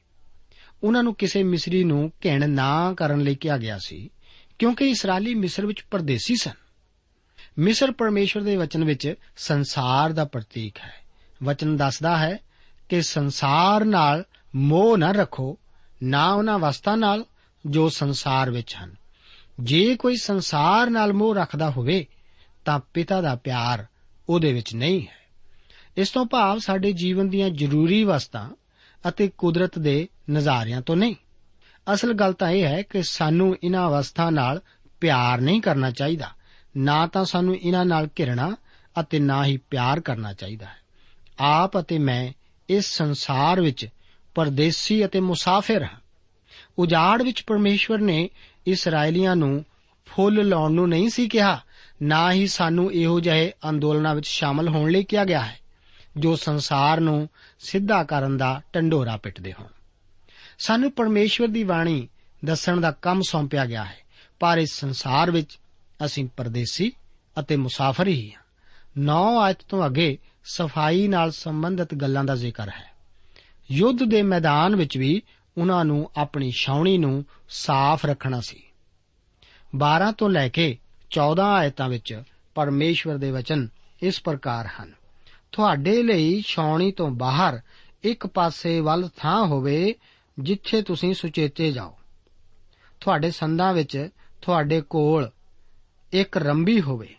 ਉਹਨਾਂ 0.83 1.03
ਨੂੰ 1.03 1.15
ਕਿਸੇ 1.15 1.43
ਮਿਸਰੀ 1.43 1.85
ਨੂੰ 1.85 2.13
ਘਿਣ 2.25 2.51
ਨਾ 2.51 2.95
ਕਰਨ 2.95 3.21
ਲਈ 3.21 3.35
ਕਿਹਾ 3.35 3.57
ਗਿਆ 3.57 3.79
ਸੀ, 3.79 4.11
ਕਿਉਂਕਿ 4.59 4.89
ਇਸਰਾਇਲੀ 4.89 5.35
ਮਿਸਰ 5.35 5.67
ਵਿੱਚ 5.67 5.85
ਪਰਦੇਸੀ 5.91 6.37
ਸਨ। 6.37 6.71
ਮਿਸਰ 7.59 7.93
ਪਰਮੇਸ਼ਰ 7.93 8.41
ਦੇ 8.41 8.57
ਵਚਨ 8.57 8.85
ਵਿੱਚ 8.85 9.15
ਸੰਸਾਰ 9.37 10.13
ਦਾ 10.13 10.25
ਪ੍ਰਤੀਕ 10.25 10.79
ਹੈ। 10.79 10.93
ਵਚਨ 11.43 11.77
ਦੱਸਦਾ 11.77 12.17
ਹੈ 12.17 12.39
ਕਿ 12.89 13.03
ਸੰਸਾਰ 13.03 13.85
ਨਾਲ 13.85 14.25
ਮੋਹ 14.55 14.99
ਨਾ 14.99 15.13
ਰੱਖੋ, 15.13 15.59
ਨਾ 16.03 16.33
ਉਹਨਾਂ 16.33 16.59
ਵਸਤਾਂ 16.59 16.97
ਨਾਲ 16.97 17.25
ਜੋ 17.67 17.89
ਸੰਸਾਰ 17.89 18.51
ਵਿੱਚ 18.51 18.77
ਹਨ। 18.85 18.95
ਜੇ 19.61 19.97
ਕੋਈ 19.97 20.17
ਸੰਸਾਰ 20.17 20.91
ਨਾਲ 20.91 21.13
ਮੋਹ 21.13 21.35
ਰੱਖਦਾ 21.35 21.71
ਹੋਵੇ, 21.71 22.07
ਤਾਂ 22.65 22.81
ਪਿਤਾ 22.95 23.21
ਦਾ 23.21 23.35
ਪਿਆਰ 23.35 23.87
ਉਹਦੇ 24.29 24.53
ਵਿੱਚ 24.53 24.75
ਨਹੀਂ 24.75 25.03
ਹੈ। 25.03 25.21
ਇਸ 25.97 26.11
ਤੋਂ 26.11 26.27
ਭਾਵ 26.27 26.59
ਸਾਡੇ 26.59 26.93
ਜੀਵਨ 26.93 27.29
ਦੀਆਂ 27.29 27.51
ਜ਼ਰੂਰੀ 27.51 28.05
ਵਸਤਾਂ 28.05 28.51
ਅਤੇ 29.09 29.31
ਕੁਦਰਤ 29.39 29.79
ਦੇ 29.79 30.09
ਨਜ਼ਾਰਿਆਂ 30.31 30.83
ਤੋਂ 30.83 30.97
ਨਹੀਂ। 30.97 31.15
ਅਸਲ 31.95 32.13
ਗੱਲ 32.13 32.33
ਤਾਂ 32.33 32.51
ਇਹ 32.51 32.65
ਹੈ 32.65 32.83
ਕਿ 32.83 33.03
ਸਾਨੂੰ 33.03 33.57
ਇਹਨਾਂ 33.65 33.89
ਅਵਸਥਾ 33.89 34.31
ਨਾਲ 34.31 34.61
ਪਿਆਰ 35.01 35.41
ਨਹੀਂ 35.41 35.61
ਕਰਨਾ 35.61 35.91
ਚਾਹੀਦਾ। 35.91 36.31
ਨਾ 36.77 37.07
ਤਾਂ 37.07 37.25
ਸਾਨੂੰ 37.25 37.57
ਇਹਨਾਂ 37.57 37.85
ਨਾਲ 37.85 38.09
ਘਿਰਣਾ 38.19 38.57
ਅਤੇ 39.01 39.19
ਨਾ 39.19 39.45
ਹੀ 39.45 39.57
ਪਿਆਰ 39.57 40.01
ਕਰਨਾ 40.01 40.33
ਚਾਹੀਦਾ 40.33 40.67
ਹੈ। 40.67 40.77
ਆਪ 41.39 41.81
ਅਤੇ 41.81 41.99
ਮੈਂ 41.99 42.33
ਇਸ 42.69 42.85
ਸੰਸਾਰ 42.85 43.61
ਵਿੱਚ 43.61 43.89
ਪਰਦੇਸੀ 44.35 45.05
ਅਤੇ 45.05 45.21
ਮੁਸਾਫਿਰ 45.21 45.83
ਹਾਂ। 45.83 46.01
ਉਜਾੜ 46.79 47.23
ਵਿੱਚ 47.23 47.45
ਪਰਮੇਸ਼ਵਰ 47.47 47.99
ਨੇ 47.99 48.31
ਇਸرائیਲੀਆਂ 48.67 49.37
ਨੂੰ 49.37 49.65
ਫੁੱਲ 50.07 50.49
ਲਾਉਣ 50.49 50.73
ਨੂੰ 50.73 50.89
ਨਹੀਂ 50.89 51.09
ਸੀ 51.09 51.29
ਕਿਹਾ, 51.29 51.61
ਨਾ 52.03 52.33
ਹੀ 52.33 52.47
ਸਾਨੂੰ 52.47 52.93
ਇਹੋ 52.93 53.21
ਜਿਹੇ 53.21 53.53
ਅੰਦੋਲਨਾਂ 53.69 54.15
ਵਿੱਚ 54.15 54.27
ਸ਼ਾਮਲ 54.27 54.69
ਹੋਣ 54.69 54.91
ਲਈ 54.91 55.05
ਕਿਹਾ 55.05 55.25
ਗਿਆ 55.25 55.41
ਹੈ। 55.41 55.59
ਜੋ 56.17 56.37
ਸੰਸਾਰ 56.37 57.01
ਨੂੰ 57.01 57.29
ਸਿੱਧਾ 57.61 58.05
ਕਰਨ 58.05 58.37
ਦਾ 58.37 58.63
ਢੰਡੋਰਾ 58.75 59.17
ਪਿੱਟਦੇ 59.17 59.53
ਹੋਣ। 59.53 59.69
ਸਾਨੂੰ 60.59 60.93
ਪਰਮੇਸ਼ਵਰ 60.93 61.49
ਦੀ 61.49 61.65
ਬਾਣੀ 61.65 62.09
ਦੱਸਣ 62.45 62.81
ਦਾ 62.81 62.91
ਕੰਮ 62.91 63.23
ਸੌਂਪਿਆ 63.23 63.67
ਗਿਆ 63.67 63.85
ਹੈ। 63.85 63.97
ਪਰ 64.41 64.59
ਇਸ 64.59 64.81
ਸੰਸਾਰ 64.81 65.31
ਵਿੱਚ 65.31 65.59
ਅਸੀਂ 66.05 66.29
ਪਰਦੇਸੀ 66.37 66.93
ਅਤੇ 67.41 67.57
ਮੁਸਾਫਰ 67.57 68.09
ਹੀ 68.09 68.33
ਹਾਂ। 68.33 68.43
9 68.99 69.39
ਆਇਤ 69.39 69.57
ਤੋਂ 69.69 69.87
ਅੱਗੇ 69.87 70.19
ਸਫ਼ਾਈ 70.45 71.09
ਨਾਲ 71.09 71.31
ਸੰਬੰਧਿਤ 71.31 71.95
ਗੱਲਾਂ 71.95 72.25
ਦਾ 72.25 72.37
ਜ਼ਿਕਰ 72.37 72.69
ਹੈ। 72.69 72.91
ਯੁੱਧ 73.71 73.99
ਦੇ 74.05 74.23
ਮੈਦਾਨ 74.23 74.77
ਵਿੱਚ 74.77 74.99
ਵੀ 74.99 75.23
ਉਹਨਾਂ 75.59 75.85
ਨੂੰ 75.85 76.11
ਆਪਣੀ 76.17 76.51
ਛਾਉਣੀ 76.51 76.99
ਨੂੰ 76.99 77.25
ਸਾਫ਼ 77.49 78.07
ਰੱਖਣਾ 78.07 78.41
ਸੀ। 78.41 78.63
12 79.77 80.13
ਤੋਂ 80.13 80.31
ਲੈ 80.31 80.49
ਕੇ 80.49 80.79
14 81.11 81.45
ਆਇਤਾਂ 81.45 81.89
ਵਿੱਚ 81.89 82.23
ਪਰਮੇਸ਼ਵਰ 82.55 83.17
ਦੇ 83.17 83.31
ਵਚਨ 83.31 83.69
ਇਸ 84.03 84.23
ਪ੍ਰਕਾਰ 84.23 84.69
ਹਨ। 84.83 85.00
ਤੁਹਾਡੇ 85.53 86.03
ਲਈ 86.03 86.43
ਛਾਉਣੀ 86.47 86.93
ਤੋਂ 86.93 87.11
ਬਾਹਰ 87.11 87.61
ਇੱਕ 88.03 88.27
ਪਾਸੇ 88.27 88.81
ਵੱਲ 88.81 89.09
ਥਾਂ 89.17 89.47
ਹੋਵੇ 89.47 89.95
ਜਿੱਥੇ 90.39 90.83
ਤੁਸੀਂ 90.83 91.15
ਸੁਚੇਤੇ 91.15 91.73
ਜਾਓ। 91.73 91.99
ਤੁਹਾਡੇ 93.01 93.31
ਸੰਦਾਂ 93.31 93.73
ਵਿੱਚ 93.73 94.09
ਤੁਹਾਡੇ 94.43 94.81
ਕੋਲ 94.81 95.31
ਇੱਕ 96.13 96.37
ਰੰਬੀ 96.37 96.81
ਹੋਵੇ 96.81 97.15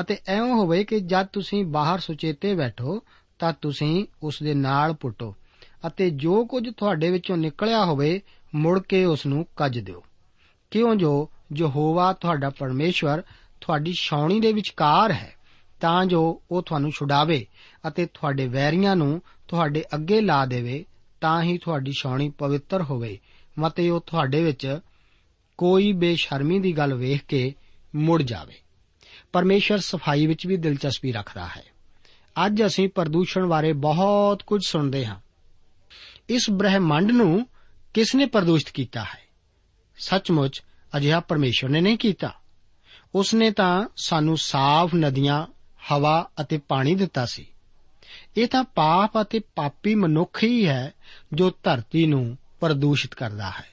ਅਤੇ 0.00 0.18
ਐਵੇਂ 0.28 0.52
ਹੋਵੇ 0.52 0.84
ਕਿ 0.84 1.00
ਜਦ 1.00 1.26
ਤੁਸੀਂ 1.26 1.64
ਬਾਹਰ 1.64 1.98
ਸੁਚੇਤੇ 1.98 2.54
ਬੈਠੋ 2.54 3.02
ਤਾਂ 3.38 3.52
ਤੁਸੀਂ 3.62 4.06
ਉਸ 4.22 4.42
ਦੇ 4.42 4.54
ਨਾਲ 4.54 4.92
ਪੁੱਟੋ 4.92 5.34
ਅਤੇ 5.86 6.10
ਜੋ 6.10 6.44
ਕੁਝ 6.44 6.68
ਤੁਹਾਡੇ 6.76 7.10
ਵਿੱਚੋਂ 7.10 7.36
ਨਿਕਲਿਆ 7.36 7.84
ਹੋਵੇ 7.84 8.20
ਮੁੜ 8.54 8.80
ਕੇ 8.80 9.04
ਉਸ 9.04 9.26
ਨੂੰ 9.26 9.46
ਕੱਜ 9.56 9.78
ਦਿਓ। 9.78 10.02
ਕਿਉਂ 10.70 10.94
ਜੋ 10.94 11.30
ਯਹੋਵਾ 11.56 12.12
ਤੁਹਾਡਾ 12.12 12.50
ਪਰਮੇਸ਼ਵਰ 12.50 13.22
ਤੁਹਾਡੀ 13.60 13.92
ਛਾਉਣੀ 13.92 14.40
ਦੇ 14.40 14.52
ਵਿਚਕਾਰ 14.52 15.12
ਹੈ, 15.12 15.34
ਤਾਂ 15.80 16.06
ਜੋ 16.06 16.42
ਉਹ 16.50 16.62
ਤੁਹਾਨੂੰ 16.62 16.90
ਛੁਡਾਵੇ 16.90 17.46
ਅਤੇ 17.88 18.06
ਤੁਹਾਡੇ 18.06 18.48
ਵੈਰੀਆਂ 18.48 18.96
ਨੂੰ 18.96 19.22
ਤੁਹਾਡੇ 19.48 19.84
ਅੱਗੇ 19.94 20.20
ਲਾ 20.20 20.46
ਦੇਵੇ, 20.46 20.84
ਤਾਂ 21.20 21.42
ਹੀ 21.42 21.58
ਤੁਹਾਡੀ 21.58 21.92
ਛਾਉਣੀ 21.92 22.30
ਪਵਿੱਤਰ 22.30 22.82
ਹੋਵੇ। 22.82 23.18
ਮਤੇ 23.58 23.90
ਉਹ 23.90 24.00
ਤੁਹਾਡੇ 24.00 24.42
ਵਿੱਚ 24.42 24.80
ਕੋਈ 25.58 25.92
ਬੇਸ਼ਰਮੀ 25.92 26.58
ਦੀ 26.58 26.76
ਗੱਲ 26.76 26.94
ਵੇਖ 26.94 27.24
ਕੇ 27.24 27.54
ਮੁੜ 27.94 28.22
ਜਾਵੇ। 28.22 28.54
ਪਰਮੇਸ਼ਰ 29.32 29.78
ਸਫ਼ਾਈ 29.78 30.26
ਵਿੱਚ 30.26 30.46
ਵੀ 30.46 30.56
ਦਿਲਚਸਪੀ 30.56 31.12
ਰੱਖਦਾ 31.12 31.46
ਹੈ। 31.46 31.62
ਅੱਜ 32.46 32.62
ਅਸੀਂ 32.66 32.88
ਪ੍ਰਦੂਸ਼ਣ 32.88 33.46
ਬਾਰੇ 33.46 33.72
ਬਹੁਤ 33.72 34.42
ਕੁਝ 34.42 34.66
ਸੁਣਦੇ 34.66 35.06
ਹਾਂ। 35.06 35.16
ਇਸ 36.28 36.50
ਬ੍ਰਹਿਮੰਡ 36.50 37.10
ਨੂੰ 37.10 37.46
ਕਿਸ 37.94 38.14
ਨੇ 38.14 38.26
ਪ੍ਰਦੂਸ਼ਿਤ 38.26 38.70
ਕੀਤਾ 38.74 39.00
ਹੈ? 39.00 39.22
ਸੱਚਮੁੱਚ 39.96 40.62
ਅਜਿਹਾ 40.96 41.20
ਪਰਮੇਸ਼ਰ 41.20 41.68
ਨੇ 41.68 41.80
ਨਹੀਂ 41.80 41.98
ਕੀਤਾ। 41.98 42.34
ਉਸ 43.14 43.34
ਨੇ 43.34 43.50
ਤਾਂ 43.50 43.88
ਸਾਨੂੰ 43.96 44.36
ਸਾਫ਼ 44.36 44.94
ਨਦੀਆਂ, 44.94 45.46
ਹਵਾ 45.92 46.30
ਅਤੇ 46.40 46.58
ਪਾਣੀ 46.58 46.94
ਦਿੱਤਾ 46.94 47.26
ਸੀ। 47.26 47.46
ਇਹ 48.36 48.46
ਤਾਂ 48.46 48.64
ਪਾਪ 48.64 49.20
ਅਤੇ 49.20 49.38
ਪਾਪੀ 49.38 49.94
ਮਨੁੱਖ 49.94 50.44
ਹੀ 50.44 50.68
ਹੈ 50.68 50.92
ਜੋ 51.32 51.50
ਧਰਤੀ 51.62 52.06
ਨੂੰ 52.06 52.38
ਪ੍ਰਦੂਸ਼ਿਤ 52.60 53.14
ਕਰਦਾ 53.14 53.50
ਹੈ। 53.50 53.64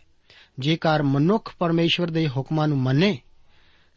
ਜੇਕਰ 0.59 1.03
ਮਨੁੱਖ 1.03 1.55
ਪਰਮੇਸ਼ਵਰ 1.59 2.07
ਦੇ 2.07 2.29
ਹੁਕਮਾਂ 2.29 2.67
ਨੂੰ 2.67 2.77
ਮੰਨੇ, 2.77 3.19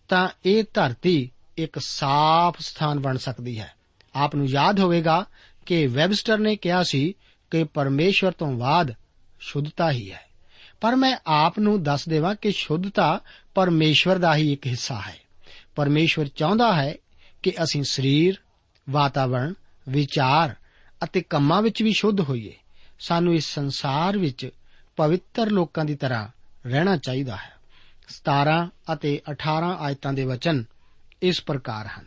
ਤਾਂ 0.08 0.28
ਇਹ 0.46 0.64
ਧਰਤੀ 0.74 1.30
ਇੱਕ 1.58 1.78
ਸਾਫ਼ 1.78 2.60
ਸਥਾਨ 2.60 3.00
ਬਣ 3.00 3.16
ਸਕਦੀ 3.16 3.60
ਹੈ। 3.60 3.74
ਆਪ 4.14 4.34
ਨੂੰ 4.34 4.46
ਯਾਦ 4.46 4.80
ਹੋਵੇਗਾ 4.80 5.26
ਕਿ 5.66 5.86
ਵੈਬਸਟਰ 5.86 6.38
ਨੇ 6.38 6.56
ਕਿਹਾ 6.56 6.82
ਸੀ 6.82 7.14
ਕਿ 7.50 7.64
ਪਰਮੇਸ਼ਵਰ 7.64 8.32
ਤੋਂ 8.32 8.52
ਬਾਅਦ 8.52 8.94
ਸ਼ੁੱਧਤਾ 9.40 9.90
ਹੀ 9.90 10.12
ਹੈ। 10.12 10.28
ਪਰ 10.80 10.96
ਮੈਂ 10.96 11.18
ਆਪ 11.26 11.58
ਨੂੰ 11.58 11.82
ਦੱਸ 11.82 12.08
ਦੇਵਾਂ 12.08 12.34
ਕਿ 12.34 12.50
ਸ਼ੁੱਧਤਾ 12.50 13.20
ਪਰਮੇਸ਼ਵਰ 13.54 14.18
ਦਾ 14.18 14.36
ਹੀ 14.36 14.52
ਇੱਕ 14.52 14.66
ਹਿੱਸਾ 14.66 15.00
ਹੈ। 15.00 15.16
ਪਰਮੇਸ਼ਵਰ 15.76 16.28
ਚਾਹੁੰਦਾ 16.28 16.74
ਹੈ 16.74 16.94
ਕਿ 17.42 17.52
ਅਸੀਂ 17.62 17.82
ਸਰੀਰ, 17.82 18.34
ਵਾਤਾਵਰਣ 18.90 19.52
ਵਿਚਾਰ 19.88 20.54
ਅਤੇ 21.04 21.20
ਕੰਮਾਂ 21.20 21.62
ਵਿੱਚ 21.62 21.82
ਵੀ 21.82 21.92
ਸ਼ੁੱਧ 21.92 22.20
ਹੋਈਏ, 22.20 22.52
ਸਾਨੂੰ 22.98 23.34
ਇਸ 23.34 23.54
ਸੰਸਾਰ 23.54 24.18
ਵਿੱਚ 24.18 24.50
ਪਵਿੱਤਰ 24.96 25.50
ਲੋਕਾਂ 25.50 25.84
ਦੀ 25.84 25.94
ਤਰ੍ਹਾਂ 25.94 26.28
ਰਹਿਣਾ 26.66 26.96
ਚਾਹੀਦਾ 26.96 27.36
ਹੈ। 27.36 27.52
17 28.08 28.68
ਅਤੇ 28.92 29.20
18 29.30 29.76
ਆਇਤਾਂ 29.80 30.12
ਦੇ 30.12 30.24
ਵਚਨ 30.24 30.64
ਇਸ 31.22 31.42
ਪ੍ਰਕਾਰ 31.42 31.86
ਹਨ। 31.86 32.06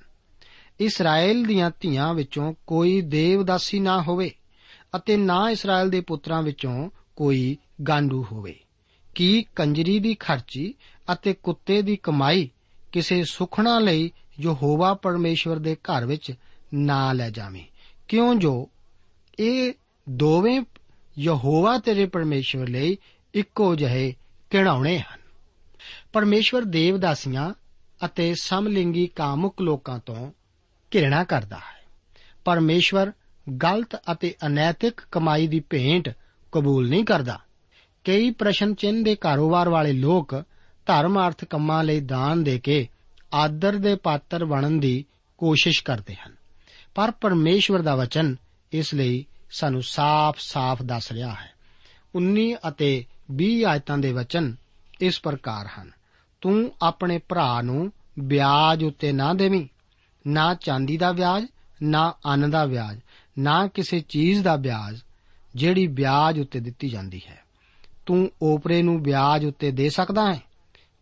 ਇਸਰਾਇਲ 0.79 1.43
ਦੀਆਂ 1.43 1.71
ਧੀਆਂ 1.79 2.13
ਵਿੱਚੋਂ 2.13 2.53
ਕੋਈ 2.67 3.01
ਦੇਵਦਾਸੀ 3.01 3.79
ਨਾ 3.79 4.01
ਹੋਵੇ 4.01 4.31
ਅਤੇ 4.95 5.17
ਨਾ 5.17 5.49
ਇਸਰਾਇਲ 5.49 5.89
ਦੇ 5.89 6.01
ਪੁੱਤਰਾਂ 6.01 6.41
ਵਿੱਚੋਂ 6.41 6.89
ਕੋਈ 7.15 7.57
ਗਾਂਡੂ 7.87 8.25
ਹੋਵੇ। 8.31 8.59
ਕੀ 9.15 9.45
ਕੰਜਰੀ 9.55 9.99
ਦੀ 9.99 10.15
ਖਰਚੀ 10.15 10.73
ਅਤੇ 11.13 11.33
ਕੁੱਤੇ 11.33 11.81
ਦੀ 11.81 11.95
ਕਮਾਈ 11.95 12.49
ਕਿਸੇ 12.91 13.23
ਸੁਖਣਾ 13.23 13.79
ਲਈ 13.79 14.11
ਯਹੋਵਾ 14.39 14.93
ਪਰਮੇਸ਼ਵਰ 14.93 15.59
ਦੇ 15.59 15.75
ਘਰ 15.75 16.05
ਵਿੱਚ 16.05 16.33
ਨਾ 16.73 17.13
ਲੈ 17.13 17.29
ਜਾਵੇਂ। 17.29 17.63
ਕਿਉਂ 18.07 18.35
ਜੋ? 18.35 18.69
ਇਹ 19.39 19.73
ਦੋਵੇਂ 20.09 20.61
ਯਹੋਵਾ 21.19 21.77
ਤੇਰੇ 21.77 22.05
ਪਰਮੇਸ਼ਵਰ 22.05 22.67
ਲਈ 22.67 22.97
ਇੱਕੋ 23.33 23.75
ਜਿਹੇ 23.75 24.13
ਘਿਣਾਉਣੇ 24.53 24.99
ਹਨ। 24.99 25.19
ਪਰਮੇਸ਼ਵਰ 26.13 26.61
ਦੇਵਦਾਸੀਆਂ 26.61 27.53
ਅਤੇ 28.05 28.35
ਸਮਲਿੰਗੀ 28.41 29.07
ਕਾਮੁਕ 29.07 29.61
ਲੋਕਾਂ 29.61 29.99
ਤੋਂ 29.99 30.31
ਘਿਰਣਾ 30.95 31.23
ਕਰਦਾ 31.23 31.57
ਹੈ। 31.57 31.85
ਪਰਮੇਸ਼ਵਰ 32.45 33.11
ਗਲਤ 33.63 33.95
ਅਤੇ 34.11 34.35
ਅਨੈਤਿਕ 34.45 35.01
ਕਮਾਈ 35.11 35.47
ਦੀ 35.47 35.59
ਭੇਂਟ 35.59 36.09
ਕਬੂਲ 36.51 36.89
ਨਹੀਂ 36.89 37.05
ਕਰਦਾ। 37.05 37.39
ਕਈ 38.03 38.31
ਪ੍ਰਸ਼ਨ 38.31 38.73
ਚਿੰਨ 38.73 39.03
ਦੇ 39.03 39.15
ਕਾਰੋਬਾਰ 39.15 39.69
ਵਾਲੇ 39.69 39.93
ਲੋਕ 39.93 40.43
ਧਰਮ 40.85 41.27
ਅਰਥ 41.27 41.45
ਕੰਮਾਂ 41.45 41.83
ਲਈ 41.83 41.99
ਦਾਨ 41.99 42.43
ਦੇ 42.43 42.59
ਕੇ 42.59 42.87
ਆਦਰ 43.33 43.75
ਦੇ 43.75 43.95
ਪਾਤਰ 43.95 44.45
ਬਣਨ 44.45 44.79
ਦੀ 44.79 45.05
ਕੋਸ਼ਿਸ਼ 45.37 45.83
ਕਰਦੇ 45.83 46.15
ਹਨ। 46.15 46.35
ਪਰ 46.95 47.11
ਪਰਮੇਸ਼ਵਰ 47.11 47.81
ਦਾ 47.81 47.95
ਵਚਨ 47.95 48.35
ਇਸ 48.71 48.93
ਲਈ 48.93 49.25
ਸਾਨੂੰ 49.51 49.83
ਸਾਫ਼-ਸਾਫ਼ 49.83 50.81
ਦੱਸ 50.81 51.11
ਰਿਹਾ 51.11 51.29
ਹੈ। 51.29 51.51
19 52.15 52.55
ਅਤੇ 52.67 53.05
20 53.31 53.63
ਆਇਤਾਂ 53.63 53.97
ਦੇ 53.97 54.11
ਵਚਨ 54.11 54.55
ਇਸ 55.01 55.21
ਪ੍ਰਕਾਰ 55.21 55.67
ਹਨ। 55.67 55.91
ਤੂੰ 56.41 56.71
ਆਪਣੇ 56.81 57.17
ਭਰਾ 57.29 57.61
ਨੂੰ 57.61 57.91
ਵਿਆਜ 58.19 58.83
ਉੱਤੇ 58.83 59.11
ਨਾ 59.11 59.33
ਦੇਵੀਂ। 59.33 59.67
ਨਾ 60.27 60.53
ਚਾਂਦੀ 60.53 60.97
ਦਾ 60.97 61.11
ਵਿਆਜ, 61.11 61.45
ਨਾ 61.83 62.13
ਅੰਨ 62.25 62.51
ਦਾ 62.51 62.65
ਵਿਆਜ, 62.65 62.99
ਨਾ 63.39 63.67
ਕਿਸੇ 63.67 63.99
ਚੀਜ਼ 63.99 64.43
ਦਾ 64.43 64.55
ਵਿਆਜ 64.55 64.99
ਜਿਹੜੀ 65.55 65.87
ਵਿਆਜ 65.87 66.39
ਉੱਤੇ 66.39 66.59
ਦਿੱਤੀ 66.59 66.89
ਜਾਂਦੀ 66.89 67.21
ਹੈ। 67.27 67.43
ਤੂੰ 68.05 68.31
ਓਪਰੇ 68.41 68.81
ਨੂੰ 68.81 69.03
ਵਿਆਜ 69.03 69.45
ਉੱਤੇ 69.45 69.71
ਦੇ 69.71 69.89
ਸਕਦਾ 69.89 70.33
ਹੈ, 70.33 70.41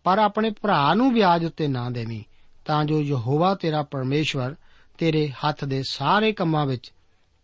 ਪਰ 0.03 0.19
ਆਪਣੇ 0.19 0.51
ਭਰਾ 0.61 0.93
ਨੂੰ 0.93 1.13
ਵਿਆਜ 1.13 1.45
ਉੱਤੇ 1.45 1.67
ਨਾ 1.67 1.89
ਦੇਵੀਂ, 1.89 2.23
ਤਾਂ 2.65 2.85
ਜੋ 2.85 3.01
ਯਹੋਵਾ 3.01 3.55
ਤੇਰਾ 3.55 3.83
ਪਰਮੇਸ਼ਵਰ 3.83 4.55
ਤੇਰੇ 4.97 5.29
ਹੱਥ 5.29 5.65
ਦੇ 5.65 5.83
ਸਾਰੇ 5.89 6.31
ਕੰਮਾਂ 6.31 6.65
ਵਿੱਚ 6.65 6.91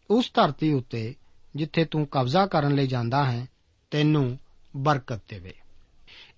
ਉਸ 0.10 0.32
ਧਰਤੀ 0.34 0.74
ਉੱਤੇ 0.74 1.16
ਜਿੱਥੇ 1.56 1.86
ਤੂੰ 1.86 2.08
ਕਬਜ਼ਾ 2.08 2.46
ਕਰਨ 2.46 2.76
ਲਈ 2.76 2.88
ਜਾਂਦਾ 2.88 3.32
ਹੈ, 3.32 3.48
ਤੈਨੂੰ 3.92 4.40
ਬਰਕਤ 4.78 5.22
ਦੇਵੇ। 5.28 5.54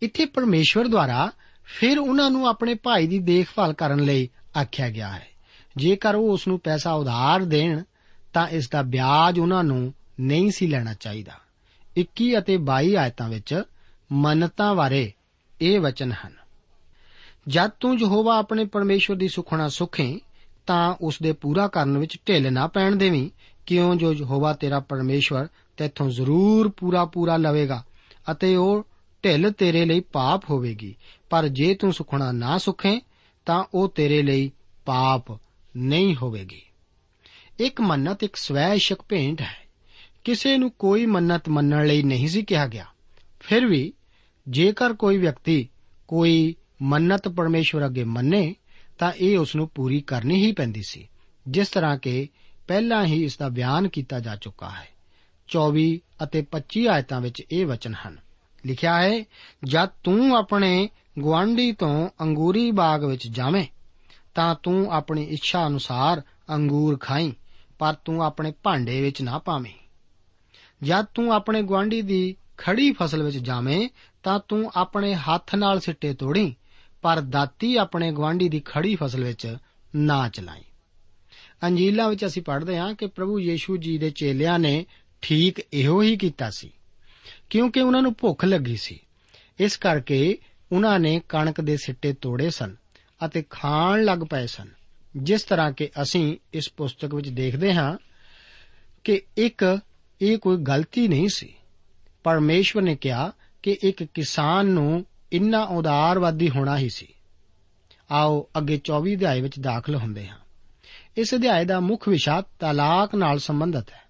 ਇੱਥੇ 0.01 0.25
ਪਰਮੇਸ਼ਵਰ 0.25 0.87
ਦੁਆਰਾ 0.87 1.31
ਫਿਰ 1.63 1.99
ਉਹਨਾਂ 1.99 2.31
ਨੂੰ 2.31 2.47
ਆਪਣੇ 2.47 2.73
ਭਾਈ 2.73 3.07
ਦੀ 3.07 3.19
ਦੇਖਭਾਲ 3.19 3.73
ਕਰਨ 3.73 3.99
ਲਈ 3.99 4.29
ਆਖਿਆ 4.61 4.89
ਗਿਆ 4.89 5.11
ਹੈ। 5.11 5.27
ਜੇਕਰ 5.77 6.15
ਉਹ 6.15 6.31
ਉਸ 6.31 6.47
ਨੂੰ 6.47 6.59
ਪੈਸਾ 6.59 6.93
ਉਧਾਰ 6.93 7.41
ਦੇਣ, 7.41 7.83
ਤਾਂ 8.33 8.47
ਇਸ 8.47 8.69
ਦਾ 8.69 8.81
ਵਿਆਜ 8.81 9.39
ਉਹਨਾਂ 9.39 9.63
ਨੂੰ 9.63 9.93
ਨਹੀਂ 10.19 10.51
ਸੀ 10.51 10.67
ਲੈਣਾ 10.67 10.93
ਚਾਹੀਦਾ। 10.93 11.33
21 11.97 12.37
ਅਤੇ 12.37 12.57
22 12.57 12.95
ਆਇਤਾਂ 12.95 13.29
ਵਿੱਚ 13.29 13.63
ਮੰਨਤਾਂ 14.11 14.75
ਬਾਰੇ 14.75 15.11
ਇਹ 15.61 15.79
ਵਚਨ 15.79 16.11
ਹਨ। 16.11 16.33
ਜਦ 17.47 17.69
ਤੂੰ 17.69 17.99
ਯਹੋਵਾ 17.99 18.37
ਆਪਣੇ 18.37 18.65
ਪਰਮੇਸ਼ਵਰ 18.65 19.17
ਦੀ 19.17 19.27
ਸੁਖਣਾ 19.27 19.69
ਸੁਖੇ 19.69 20.19
ਤਾਂ 20.65 20.95
ਉਸ 21.01 21.17
ਦੇ 21.21 21.33
ਪੂਰਾ 21.33 21.67
ਕਰਨ 21.67 21.97
ਵਿੱਚ 21.97 22.17
ਢਿੱਲ 22.27 22.53
ਨਾ 22.53 22.67
ਪੈਣ 22.67 22.95
ਦੇਵੀਂ। 22.95 23.29
ਕਿਉਂ 23.65 23.95
ਜੋ 23.95 24.13
ਯਹੋਵਾ 24.13 24.53
ਤੇਰਾ 24.53 24.79
ਪਰਮੇਸ਼ਵਰ 24.79 25.47
ਤੇਥੋਂ 25.77 26.09
ਜ਼ਰੂਰ 26.09 26.69
ਪੂਰਾ 26.69 27.05
ਪੂਰਾ 27.05 27.37
ਲਵੇਗਾ 27.37 27.83
ਅਤੇ 28.31 28.55
ਉਹ 28.55 28.87
ਢਿੱਲ 29.23 29.51
ਤੇਰੇ 29.51 29.85
ਲਈ 29.85 29.99
ਪਾਪ 29.99 30.49
ਹੋਵੇਗੀ। 30.49 30.95
ਪਰ 31.29 31.47
ਜੇ 31.47 31.75
ਤੂੰ 31.75 31.93
ਸੁਖਣਾ 31.93 32.31
ਨਾ 32.31 32.57
ਸੁਖੇ, 32.57 33.01
ਤਾਂ 33.45 33.63
ਉਹ 33.73 33.89
ਤੇਰੇ 33.89 34.21
ਲਈ 34.21 34.51
ਪਾਪ 34.85 35.39
ਨਹੀਂ 35.77 36.15
ਹੋਵੇਗੀ। 36.15 36.61
ਇੱਕ 37.59 37.81
ਮੰਨਤ, 37.81 38.23
ਇੱਕ 38.23 38.35
ਸਵੈਸ਼ਕ 38.35 38.97
ਭੇਂਟ 39.09 39.41
ਹੈ। 39.41 39.61
ਕਿਸੇ 40.23 40.57
ਨੂੰ 40.57 40.71
ਕੋਈ 40.71 41.05
ਮੰਨਤ 41.05 41.49
ਮੰਨਣ 41.49 41.87
ਲਈ 41.87 42.03
ਨਹੀਂ 42.03 42.27
ਸੀ 42.27 42.41
ਕਿਹਾ 42.41 42.67
ਗਿਆ। 42.67 42.85
ਫਿਰ 43.39 43.65
ਵੀ 43.65 43.93
ਜੇਕਰ 44.49 44.93
ਕੋਈ 44.93 45.17
ਵਿਅਕਤੀ 45.17 45.69
ਕੋਈ 46.07 46.55
ਮੰਨਤ 46.81 47.27
ਪਰਮੇਸ਼ਵਰ 47.27 47.85
ਅੱਗੇ 47.85 48.03
ਮੰਨੇ 48.03 48.55
ਤਾਂ 49.01 49.11
ਇਹ 49.11 49.37
ਉਸ 49.37 49.55
ਨੂੰ 49.55 49.69
ਪੂਰੀ 49.69 50.01
ਕਰਨੀ 50.01 50.45
ਹੀ 50.45 50.51
ਪੈਂਦੀ 50.51 50.81
ਸੀ, 50.81 51.09
ਜਿਸ 51.47 51.67
ਤਰ੍ਹਾਂ 51.67 51.97
ਕਿ 51.97 52.27
ਪਹਿਲਾਂ 52.67 53.05
ਹੀ 53.05 53.23
ਇਸ 53.23 53.37
ਦਾ 53.37 53.49
ਬਿਆਨ 53.49 53.87
ਕੀਤਾ 53.87 54.19
ਜਾ 54.19 54.35
ਚੁੱਕਾ 54.35 54.69
ਹੈ। 54.69 54.87
24 55.47 56.01
ਅਤੇ 56.23 56.41
25 56.41 56.87
ਆਇਤਾਂ 56.87 57.21
ਵਿੱਚ 57.21 57.43
ਇਹ 57.51 57.65
ਵਚਨ 57.65 57.93
ਹਨ। 57.93 58.17
ਲਿਖਿਆ 58.65 59.01
ਹੈ, 59.01 59.23
ਜਦ 59.63 59.89
ਤੂੰ 60.03 60.35
ਆਪਣੇ 60.35 60.89
ਗਵਾਂਢੀ 61.23 61.71
ਤੋਂ 61.71 62.09
ਅੰਗੂਰੀ 62.21 62.71
ਬਾਗ 62.71 63.05
ਵਿੱਚ 63.05 63.27
ਜਾਵੇਂ, 63.27 63.65
ਤਾਂ 64.35 64.55
ਤੂੰ 64.63 64.91
ਆਪਣੀ 64.91 65.23
ਇੱਛਾ 65.23 65.67
ਅਨੁਸਾਰ 65.67 66.21
ਅੰਗੂਰ 66.55 66.97
ਖਾਈ, 66.97 67.33
ਪਰ 67.79 67.93
ਤੂੰ 67.93 68.23
ਆਪਣੇ 68.23 68.53
ਭਾਂਡੇ 68.63 69.01
ਵਿੱਚ 69.01 69.21
ਨਾ 69.21 69.37
ਪਾਵੇਂ। 69.37 69.73
ਜਦ 70.83 71.05
ਤੂੰ 71.05 71.33
ਆਪਣੇ 71.33 71.63
ਗਵਾਂਢੀ 71.63 72.01
ਦੀ 72.01 72.35
ਖੜੀ 72.57 72.91
ਫਸਲ 72.91 73.23
ਵਿੱਚ 73.23 73.37
ਜਾਵੇਂ, 73.37 73.89
ਤਾਂ 74.23 74.39
ਤੂੰ 74.47 74.71
ਆਪਣੇ 74.75 75.15
ਹੱਥ 75.15 75.55
ਨਾਲ 75.55 75.79
ਸਿੱਟੇ 75.79 76.13
ਤੋੜੀ 76.13 76.55
ਪਰ 77.01 77.19
ਦਾਤੀ 77.21 77.75
ਆਪਣੇ 77.75 78.11
ਗਵਾਂਢੀ 78.11 78.49
ਦੀ 78.49 78.59
ਖੜੀ 78.65 78.95
ਫਸਲ 78.95 79.23
ਵਿੱਚ 79.23 79.57
ਨਾ 79.95 80.27
ਚਲਾਈ। 80.29 80.63
ਅੰਜੀਲਾਂ 81.63 82.09
ਵਿੱਚ 82.09 82.25
ਅਸੀਂ 82.25 82.41
ਪੜ੍ਹਦੇ 82.41 82.77
ਹਾਂ 82.77 82.93
ਕਿ 82.93 83.07
ਪ੍ਰਭੂ 83.07 83.39
ਯੀਸ਼ੂ 83.39 83.77
ਜੀ 83.77 83.97
ਦੇ 83.97 84.09
ਚੇਲਿਆਂ 84.09 84.57
ਨੇ 84.59 84.85
ਠੀਕ 85.23 85.59
ਇਹੋ 85.73 86.01
ਹੀ 86.01 86.15
ਕੀਤਾ 86.17 86.49
ਸੀ, 86.49 86.71
ਕਿਉਂਕਿ 87.49 87.81
ਉਹਨਾਂ 87.81 88.01
ਨੂੰ 88.01 88.13
ਭੁੱਖ 88.19 88.45
ਲੱਗੀ 88.45 88.75
ਸੀ। 88.75 88.99
ਇਸ 89.59 89.77
ਕਰਕੇ 89.77 90.37
ਉਹਨਾਂ 90.71 90.99
ਨੇ 90.99 91.21
ਕਣਕ 91.29 91.61
ਦੇ 91.61 91.77
ਸਿੱਟੇ 91.77 92.13
ਤੋੜੇ 92.13 92.49
ਸਨ 92.49 92.75
ਅਤੇ 93.25 93.43
ਖਾਣ 93.49 94.03
ਲੱਗ 94.03 94.19
ਪਏ 94.19 94.47
ਸਨ। 94.47 94.67
ਜਿਸ 95.15 95.43
ਤਰ੍ਹਾਂ 95.43 95.71
ਕਿ 95.71 95.89
ਅਸੀਂ 96.01 96.37
ਇਸ 96.53 96.71
ਪੁਸਤਕ 96.77 97.13
ਵਿੱਚ 97.13 97.29
ਦੇਖਦੇ 97.29 97.73
ਹਾਂ 97.73 97.97
ਕਿ 99.03 99.21
ਇੱਕ 99.37 99.79
ਇਹ 100.21 100.37
ਕੋਈ 100.37 100.57
ਗਲਤੀ 100.57 101.07
ਨਹੀਂ 101.07 101.27
ਸੀ। 101.33 101.53
ਪਰਮੇਸ਼ਵਰ 102.23 102.83
ਨੇ 102.83 102.95
ਕਿਹਾ 102.95 103.31
ਕਿ 103.63 103.77
ਇੱਕ 103.83 104.03
ਕਿਸਾਨ 104.03 104.65
ਨੂੰ 104.65 105.05
ਇੰਨਾ 105.33 105.63
ਉਦਾਰਵਾਦੀ 105.63 106.49
ਹੋਣਾ 106.49 106.77
ਹੀ 106.77 106.89
ਸੀ। 106.89 107.07
ਆਓ 108.11 108.47
ਅੱਗੇ 108.57 108.81
24 108.83 109.15
ਅਧਿਆਏ 109.15 109.41
ਵਿੱਚ 109.41 109.59
ਦਾਖਲ 109.59 109.95
ਹੁੰਦੇ 109.95 110.27
ਹਾਂ। 110.27 110.37
ਇਸ 111.17 111.33
ਅਧਿਆਏ 111.35 111.65
ਦਾ 111.65 111.79
ਮੁੱਖ 111.79 112.09
ਵਿਸ਼ਾ 112.09 112.41
ਤਲਾਕ 112.41 113.15
ਨਾਲ 113.15 113.39
ਸੰਬੰਧਿਤ 113.39 113.89
ਹੈ। 113.91 114.01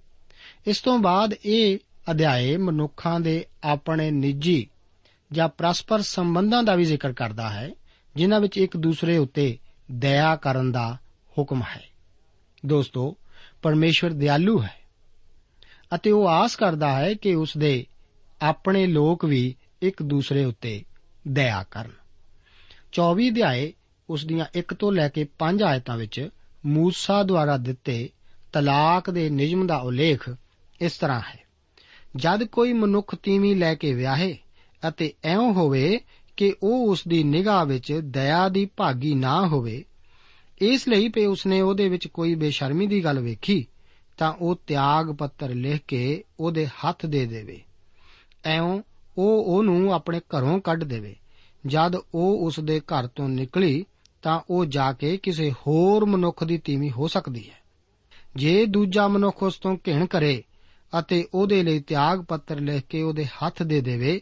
ਇਸ 0.68 0.82
ਤੋਂ 0.82 1.00
ਬਾਅਦ 1.00 1.34
ਇਹ 1.46 1.78
ਅਧਿਆਏ 2.12 2.58
ਮਨੁੱਖਾਂ 2.58 3.20
ਦੇ 3.20 3.46
ਆਪਣੇ 3.64 4.12
ਨਿੱਜੀ 4.12 4.68
ਜਾਂ 5.32 5.50
ਪਰਸਪਰ 5.50 6.02
ਸੰਬੰਧਾਂ 6.02 6.64
ਦਾ 6.64 6.76
ਵੀ 6.76 6.84
ਜ਼ਿਕਰ 6.84 7.14
ਕਰਦਾ 7.14 7.50
ਹੈ, 7.50 7.70
ਜਿਨ੍ਹਾਂ 8.16 8.40
ਵਿੱਚ 8.40 8.58
ਇੱਕ 8.58 8.78
ਦੂਸਰੇ 8.78 9.18
ਉੱਤੇ 9.18 9.58
ਦਇਆ 9.92 10.36
ਕਰਨ 10.36 10.72
ਦਾ 10.72 10.98
ਹੁਕਮ 11.38 11.62
ਹੈ। 11.62 11.84
ਦੋਸਤੋ, 12.66 13.18
ਪਰਮੇਸ਼ਵਰ 13.62 14.10
ਦਿਆਲੂ 14.10 14.64
ਹੈ 14.64 14.76
ਅਤੇ 15.96 16.12
ਉਹ 16.12 16.30
ਆਸ 16.30 16.56
ਕਰਦਾ 16.56 16.96
ਹੈ 16.96 17.14
ਕਿ 17.14 17.36
ਉਸ 17.36 17.58
ਦੇ 17.58 17.86
ਆਪਣੇ 18.42 18.88
ਲੋਕ 18.88 19.26
ਵੀ 19.26 19.56
ਇੱਕ 19.82 20.04
ਦੂਸਰੇ 20.04 20.46
ਉੱਤੇ 20.46 20.84
ਦਇਆ 21.28 21.66
ਕਰਨ। 21.72 21.92
24 22.92 23.30
ਅਧਿਆਏ 23.30 23.74
ਉਸ 24.10 24.26
ਦੀਆਂ 24.26 24.46
1 24.56 24.74
ਤੋਂ 24.74 24.92
ਲੈ 24.92 25.10
ਕੇ 25.10 25.28
5 25.40 25.64
ਆਇਤਾਂ 25.64 25.98
ਵਿੱਚ 25.98 26.30
ਮੂਸਾ 26.66 27.24
ਦੁਆਰਾ 27.24 27.58
ਦਿੱਤੇ 27.58 28.10
ਤਲਾਕ 28.54 29.10
ਦੇ 29.10 29.30
ਨਿਯਮ 29.30 29.68
ਦਾ 29.68 29.78
ਉਲੇਖ 29.78 30.30
ਇਸ 30.82 30.98
ਤਰ੍ਹਾਂ 30.98 31.20
ਹੈ। 31.20 31.40
ਜਦ 32.16 32.44
ਕੋਈ 32.44 32.74
ਮਨੁੱਖ 32.74 33.16
ਤੀਵੀਂ 33.16 33.56
ਲੈ 33.56 33.76
ਕੇ 33.76 33.94
ਵਿਆਹੇ 33.94 34.38
ਅਤੇ 34.88 35.14
ਐਉਂ 35.24 35.54
ਹੋਵੇ 35.54 36.00
ਕਿ 36.38 36.54
ਉਹ 36.64 36.92
ਉਸ 36.92 37.08
ਦੀ 37.08 37.24
ਨਿਗਾਹ 37.24 37.66
ਵਿੱਚ 37.66 38.02
ਦਇਆ 38.04 38.50
ਦੀ 38.50 38.66
ਭਾਗੀ 38.66 39.16
ਨਾ 39.16 39.48
ਹੋਵੇ, 39.48 39.86
ਇਸ 40.62 40.88
ਲਈ 40.88 41.10
ਕਿ 41.10 41.26
ਉਸਨੇ 41.26 41.62
ਉਹਦੇ 41.62 41.90
ਵਿੱਚ 41.90 42.08
ਕੋਈ 42.08 42.36
ਬੇਸ਼ਰਮੀ 42.36 42.88
ਦੀ 42.88 43.04
ਗੱਲ 43.04 43.20
ਵੇਖੀ, 43.20 43.68
ਤਾਂ 44.18 44.34
ਉਹ 44.34 44.56
ਤਿਆਗ 44.68 45.12
ਪੱਤਰ 45.12 45.50
ਲਿਖ 45.50 45.82
ਕੇ 45.88 46.24
ਉਹਦੇ 46.40 46.68
ਹੱਥ 46.68 47.06
ਦੇ 47.06 47.26
ਦੇਵੇ। 47.26 47.62
ਐਉਂ 48.46 48.82
ਉਹ 49.18 49.58
ਉਹਨੂੰ 49.58 49.94
ਆਪਣੇ 49.94 50.20
ਘਰੋਂ 50.20 50.60
ਕੱਢ 50.60 50.84
ਦੇਵੇ। 50.84 51.16
ਜਦ 51.66 51.96
ਉਹ 51.96 52.46
ਉਸ 52.48 52.60
ਦੇ 52.60 52.80
ਘਰ 52.80 53.08
ਤੋਂ 53.08 53.30
ਨਿਕਲੀ, 53.30 53.86
ਤਾਂ 54.22 54.42
ਉਹ 54.50 54.66
ਜਾ 54.66 54.94
ਕੇ 54.94 55.18
ਕਿਸੇ 55.18 55.52
ਹੋਰ 55.52 56.06
ਮਨੁੱਖ 56.06 56.44
ਦੀ 56.44 56.58
ਤੀਵੀਂ 56.58 56.92
ਹੋ 56.92 57.08
ਸਕਦੀ 57.08 57.50
ਹੈ। 57.50 57.62
ਜੇ 58.36 58.66
ਦੂਜਾ 58.66 59.08
ਮਨੁੱਖ 59.08 59.44
ਉਸ 59.44 59.56
ਤੋਂ 59.56 59.78
ਘਿਣ 59.88 60.06
ਕਰੇ 60.06 60.44
ਅਤੇ 61.00 61.28
ਉਹਦੇ 61.34 61.64
ਲਈ 61.64 61.80
ਤਿਆਗ 61.80 62.22
ਪੱਤਰ 62.22 62.60
ਲਿਖ 62.60 62.84
ਕੇ 62.84 63.02
ਉਹਦੇ 63.02 63.26
ਹੱਥ 63.26 63.64
ਦੇ 63.64 63.82
ਦੇਵੇ 63.82 64.22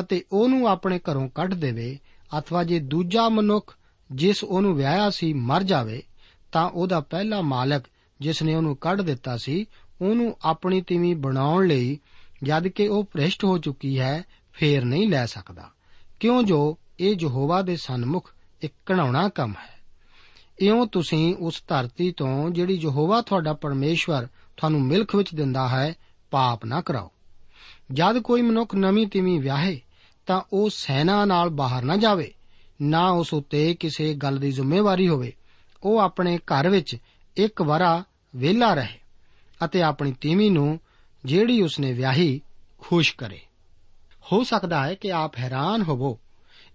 ਅਤੇ 0.00 0.24
ਉਹਨੂੰ 0.32 0.68
ਆਪਣੇ 0.68 1.00
ਘਰੋਂ 1.10 1.28
ਕੱਢ 1.28 1.54
ਦੇਵੇ, 1.54 1.98
ਅਥਵਾ 2.38 2.64
ਜੇ 2.64 2.78
ਦੂਜਾ 2.78 3.28
ਮਨੁੱਖ 3.28 3.76
ਜਿਸ 4.12 4.44
ਉਹਨੂੰ 4.44 4.74
ਵਿਆਹਿਆ 4.74 5.10
ਸੀ 5.10 5.32
ਮਰ 5.32 5.62
ਜਾਵੇ, 5.62 6.02
ਤਾਂ 6.52 6.70
ਉਹਦਾ 6.70 7.00
ਪਹਿਲਾ 7.00 7.40
ਮਾਲਕ 7.40 7.84
ਜਿਸ 8.20 8.42
ਨੇ 8.42 8.54
ਉਹਨੂੰ 8.54 8.76
ਕੱਢ 8.76 9.00
ਦਿੱਤਾ 9.00 9.36
ਸੀ, 9.36 9.66
ਉਹਨੂੰ 10.02 10.36
ਆਪਣੀ 10.42 10.80
ਤੀਵੀਂ 10.80 11.16
ਬਣਾਉਣ 11.16 11.66
ਲਈ 11.66 11.98
ਜਦ 12.42 12.68
ਕਿ 12.68 12.88
ਉਹ 12.88 13.04
ਭ੍ਰਿਸ਼ਟ 13.04 13.44
ਹੋ 13.44 13.58
ਚੁੱਕੀ 13.58 14.00
ਹੈ, 14.00 14.24
ਫੇਰ 14.52 14.84
ਨਹੀਂ 14.84 15.08
ਲੈ 15.08 15.26
ਸਕਦਾ। 15.26 15.70
ਕਿਉਂ 16.20 16.42
ਜੋ 16.42 16.78
ਇਹ 17.00 17.16
ਯਹੋਵਾ 17.20 17.62
ਦੇ 17.62 17.76
ਸਨਮੁਖ 17.76 18.30
ਇੱਕ 18.62 18.74
ਘਣਾਉਣਾ 18.90 19.28
ਕੰਮ 19.28 19.50
ਹੈ। 19.50 19.72
ਇਉਂ 20.60 20.86
ਤੁਸੀਂ 20.86 21.34
ਉਸ 21.36 21.62
ਧਰਤੀ 21.68 22.12
ਤੋਂ 22.12 22.50
ਜਿਹੜੀ 22.50 22.74
ਯਹੋਵਾ 22.74 23.20
ਤੁਹਾਡਾ 23.20 23.52
ਪਰਮੇਸ਼ਵਰ 23.52 24.28
ਤੁਹਾਨੂੰ 24.56 24.82
ਮਿਲਖ 24.82 25.14
ਵਿੱਚ 25.14 25.34
ਦਿੰਦਾ 25.34 25.68
ਹੈ, 25.68 25.94
ਪਾਪ 26.30 26.64
ਨਾ 26.64 26.80
ਕਰਾਓ। 26.80 27.10
ਜਦ 27.92 28.18
ਕੋਈ 28.18 28.42
ਮਨੁੱਖ 28.42 28.74
ਨਵੀਂ 28.74 29.06
ਤੀਵੀਂ 29.06 29.40
ਵਿਆਹੇ, 29.40 29.80
ਤਾਂ 30.26 30.40
ਉਹ 30.52 30.70
ਸੈਨਾ 30.70 31.24
ਨਾਲ 31.24 31.48
ਬਾਹਰ 31.48 31.82
ਨਾ 31.82 31.96
ਜਾਵੇ, 31.96 32.34
ਨਾ 32.82 33.10
ਉਸ 33.10 33.34
ਉੱਤੇ 33.34 33.74
ਕਿਸੇ 33.74 34.14
ਗੱਲ 34.14 34.36
ਦੀ 34.36 34.52
ਜ਼ਿੰਮੇਵਾਰੀ 34.52 35.08
ਹੋਵੇ। 35.08 35.32
ਉਹ 35.82 35.98
ਆਪਣੇ 35.98 36.38
ਘਰ 36.38 36.68
ਵਿੱਚ 36.68 36.96
ਇੱਕ 37.36 37.62
ਵਾਰਾ 37.62 38.04
ਵਿਹਲਾ 38.36 38.74
ਰਹੇ 38.74 39.00
ਅਤੇ 39.64 39.82
ਆਪਣੀ 39.82 40.12
ਤੀਵੀਂ 40.12 40.50
ਨੂੰ 40.50 40.80
ਜਿਹੜੀ 41.24 41.62
ਉਸਨੇ 41.62 41.92
ਵਿਆਹੀ, 41.92 42.40
ਖੁਸ਼ 42.78 43.16
ਕਰੇ। 43.16 43.40
ਹੋ 44.32 44.44
ਸਕਦਾ 44.44 44.86
ਹੈ 44.86 44.94
ਕਿ 44.94 45.12
ਆਪ 45.12 45.38
ਹੈਰਾਨ 45.38 45.82
ਹੋਵੋ। 45.82 46.18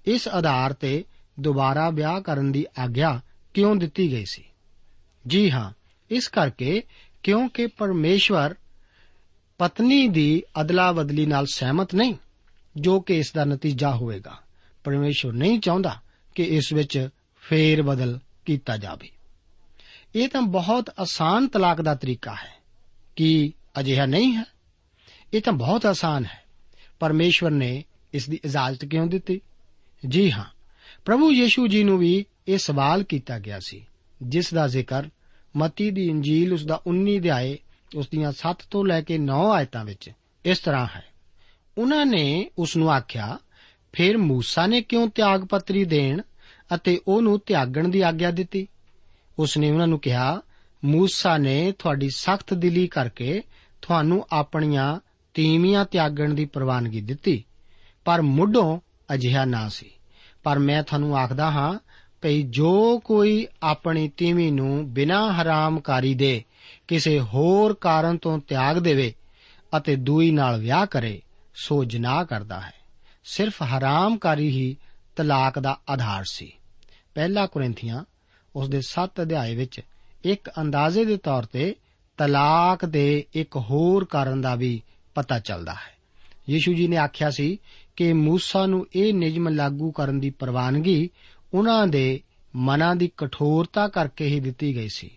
ਇਸ 0.05 0.27
ਆਧਾਰ 0.27 0.73
ਤੇ 0.73 1.05
ਦੁਬਾਰਾ 1.39 1.89
ਵਿਆਹ 1.89 2.21
ਕਰਨ 2.21 2.51
ਦੀ 2.51 2.65
ਆਗਿਆ 2.79 3.21
ਕਿਉਂ 3.53 3.75
ਦਿੱਤੀ 3.75 4.11
ਗਈ 4.11 4.25
ਸੀ? 4.25 4.43
ਜੀ 5.27 5.51
ਹਾਂ, 5.51 5.71
ਇਸ 6.11 6.27
ਕਰਕੇ 6.27 6.83
ਕਿਉਂਕਿ 7.23 7.67
ਪਰਮੇਸ਼ਵਰ 7.67 8.55
ਪਤਨੀ 9.57 10.07
ਦੀ 10.07 10.43
ਅਦਲਾ 10.61 10.91
ਬਦਲੀ 10.91 11.25
ਨਾਲ 11.25 11.45
ਸਹਿਮਤ 11.45 11.95
ਨਹੀਂ, 11.95 12.15
ਜੋ 12.77 12.99
ਕਿ 12.99 13.17
ਇਸ 13.17 13.33
ਦਾ 13.33 13.45
ਨਤੀਜਾ 13.45 13.95
ਹੋਵੇਗਾ। 13.95 14.37
ਪਰਮੇਸ਼ਵਰ 14.83 15.33
ਨਹੀਂ 15.33 15.59
ਚਾਹੁੰਦਾ 15.59 16.01
ਕਿ 16.35 16.43
ਇਸ 16.43 16.73
ਵਿੱਚ 16.73 17.09
ਫੇਰ 17.41 17.83
ਬਦਲ 17.83 18.19
ਕੀਤਾ 18.45 18.77
ਜਾਵੇ। 18.77 19.09
ਇਹ 20.15 20.27
ਤਾਂ 20.27 20.41
ਬਹੁਤ 20.41 20.91
ਆਸਾਨ 20.99 21.47
ਤਲਾਕ 21.47 21.81
ਦਾ 21.81 21.95
ਤਰੀਕਾ 21.95 22.31
ਹੈ 22.31 22.57
ਕਿ 23.15 23.53
ਅਜਿਹਾ 23.80 24.06
ਨਹੀਂ 24.06 24.36
ਹੈ 24.36 24.44
ਇਹ 25.34 25.42
ਤਾਂ 25.42 25.52
ਬਹੁਤ 25.52 25.86
ਆਸਾਨ 25.86 26.24
ਹੈ 26.24 26.44
ਪਰਮੇਸ਼ਵਰ 26.98 27.50
ਨੇ 27.50 27.84
ਇਸ 28.12 28.28
ਦੀ 28.28 28.40
ਇਜਾਜ਼ਤ 28.44 28.84
ਕਿਉਂ 28.84 29.06
ਦਿੱਤੀ 29.06 29.40
ਜੀ 30.06 30.32
ਹਾਂ 30.32 30.44
ਪ੍ਰਭੂ 31.04 31.30
ਯੀਸ਼ੂ 31.30 31.66
ਜੀ 31.66 31.84
ਨੂੰ 31.84 31.98
ਵੀ 31.98 32.24
ਇਹ 32.48 32.58
ਸਵਾਲ 32.58 33.02
ਕੀਤਾ 33.02 33.38
ਗਿਆ 33.38 33.60
ਸੀ 33.66 33.86
ਜਿਸ 34.22 34.54
ਦਾ 34.54 34.68
ਜ਼ਿਕਰ 34.68 35.08
ਮਤੀ 35.56 35.90
ਦੀ 35.90 36.08
ਇੰਜੀਲ 36.08 36.52
ਉਸ 36.52 36.66
ਦਾ 36.66 36.82
19 36.90 37.18
ਅਧਿਆਏ 37.18 37.58
ਉਸ 37.96 38.08
ਦੀਆਂ 38.08 38.32
7 38.32 38.54
ਤੋਂ 38.70 38.84
ਲੈ 38.84 39.00
ਕੇ 39.00 39.18
9 39.18 39.50
ਆਇਤਾਂ 39.52 39.84
ਵਿੱਚ 39.84 40.10
ਇਸ 40.44 40.58
ਤਰ੍ਹਾਂ 40.58 40.86
ਹੈ 40.96 41.04
ਉਹਨਾਂ 41.78 42.06
ਨੇ 42.06 42.50
ਉਸ 42.58 42.76
ਨੂੰ 42.76 42.92
ਆਖਿਆ 42.92 43.38
ਫਿਰ 43.92 44.16
موسی 44.16 44.66
ਨੇ 44.66 44.80
ਕਿਉਂ 44.80 45.08
ਤਿਆਗ 45.08 45.44
ਪੱਤਰੀ 45.44 45.84
ਦੇਣ 45.84 46.22
ਅਤੇ 46.74 47.00
ਉਹਨੂੰ 47.08 47.38
ਤਿਆਗਣ 47.38 47.88
ਦੀ 47.88 48.00
ਆਗਿਆ 48.00 48.30
ਦਿੱਤੀ 48.30 48.68
ਉਸ 49.38 49.58
ਨੇ 49.58 49.70
ਉਹਨਾਂ 49.70 49.86
ਨੂੰ 49.86 49.98
ਕਿਹਾ 49.98 50.42
موسی 50.84 51.38
ਨੇ 51.38 51.72
ਤੁਹਾਡੀ 51.72 52.10
ਸਖਤ 52.10 52.54
ਦਿਲੀ 52.54 52.86
ਕਰਕੇ 52.86 53.42
ਤੁਹਾਨੂੰ 53.87 54.27
ਆਪਣੀਆਂ 54.31 54.99
ਤੀਵੀਆਂ 55.33 55.85
ਤਿਆਗਣ 55.85 56.33
ਦੀ 56.33 56.45
ਪ੍ਰਵਾਨਗੀ 56.45 57.01
ਦਿੱਤੀ। 57.01 57.45
ਪਰ 58.05 58.21
ਮੁੱਢੋਂ 58.21 58.79
ਅਜਿਹਾ 59.13 59.45
ਨਾ 59.45 59.69
ਸੀ। 59.69 59.91
ਪਰ 60.43 60.59
ਮੈਂ 60.59 60.83
ਤੁਹਾਨੂੰ 60.83 61.17
ਆਖਦਾ 61.17 61.51
ਹਾਂ 61.51 61.79
ਭਈ 62.21 62.41
ਜੋ 62.41 62.99
ਕੋਈ 62.99 63.47
ਆਪਣੀ 63.63 64.09
ਤੀਵੀਂ 64.09 64.53
ਨੂੰ 64.53 64.93
ਬਿਨਾਂ 64.93 65.33
ਹਰਾਮਕਾਰੀ 65.33 66.13
ਦੇ 66.13 66.43
ਕਿਸੇ 66.87 67.19
ਹੋਰ 67.19 67.73
ਕਾਰਨ 67.73 68.17
ਤੋਂ 68.17 68.39
ਤਿਆਗ 68.39 68.77
ਦੇਵੇ 68.77 69.13
ਅਤੇ 69.77 69.95
ਦੂਈ 69.95 70.31
ਨਾਲ 70.31 70.59
ਵਿਆਹ 70.59 70.85
ਕਰੇ, 70.85 71.21
ਸੋ 71.55 71.83
ਜਨਾਹ 71.83 72.25
ਕਰਦਾ 72.25 72.61
ਹੈ। 72.61 72.73
ਸਿਰਫ 73.23 73.63
ਹਰਾਮਕਾਰੀ 73.63 74.49
ਹੀ 74.49 74.75
ਤਲਾਕ 75.15 75.59
ਦਾ 75.59 75.79
ਆਧਾਰ 75.89 76.23
ਸੀ। 76.31 76.51
ਪਹਿਲਾ 77.15 77.47
ਕੁਰਿੰਥੀਆਂ, 77.47 78.03
ਉਸ 78.55 78.69
ਦੇ 78.69 78.81
7 78.81 79.21
ਅਧਿਆਏ 79.21 79.55
ਵਿੱਚ 79.55 79.81
ਇੱਕ 80.23 80.49
ਅੰਦਾਜ਼ੇ 80.61 81.05
ਦੇ 81.05 81.17
ਤੌਰ 81.17 81.45
ਤੇ 81.45 81.75
ਤਲਾਕ 82.17 82.85
ਦੇ 82.85 83.25
ਇੱਕ 83.33 83.57
ਹੋਰ 83.57 84.05
ਕਾਰਨ 84.05 84.41
ਦਾ 84.41 84.55
ਵੀ 84.55 84.81
ਪਤਾ 85.15 85.39
ਚੱਲਦਾ 85.39 85.73
ਹੈ। 85.73 85.97
ਯੀਸ਼ੂ 86.49 86.73
ਜੀ 86.73 86.87
ਨੇ 86.87 86.97
ਆਖਿਆ 86.97 87.29
ਸੀ 87.29 87.57
ਕਿ 87.95 88.13
ਮੂਸਾ 88.13 88.65
ਨੂੰ 88.65 88.87
ਇਹ 88.95 89.13
ਨਿਯਮ 89.13 89.47
ਲਾਗੂ 89.47 89.91
ਕਰਨ 89.91 90.19
ਦੀ 90.19 90.29
ਪ੍ਰਵਾਨਗੀ 90.29 91.09
ਉਹਨਾਂ 91.53 91.87
ਦੇ 91.87 92.19
ਮਨਾਂ 92.55 92.95
ਦੀ 92.95 93.11
ਕਠੋਰਤਾ 93.17 93.87
ਕਰਕੇ 93.87 94.27
ਹੀ 94.27 94.39
ਦਿੱਤੀ 94.39 94.75
ਗਈ 94.75 94.87
ਸੀ। 94.87 95.09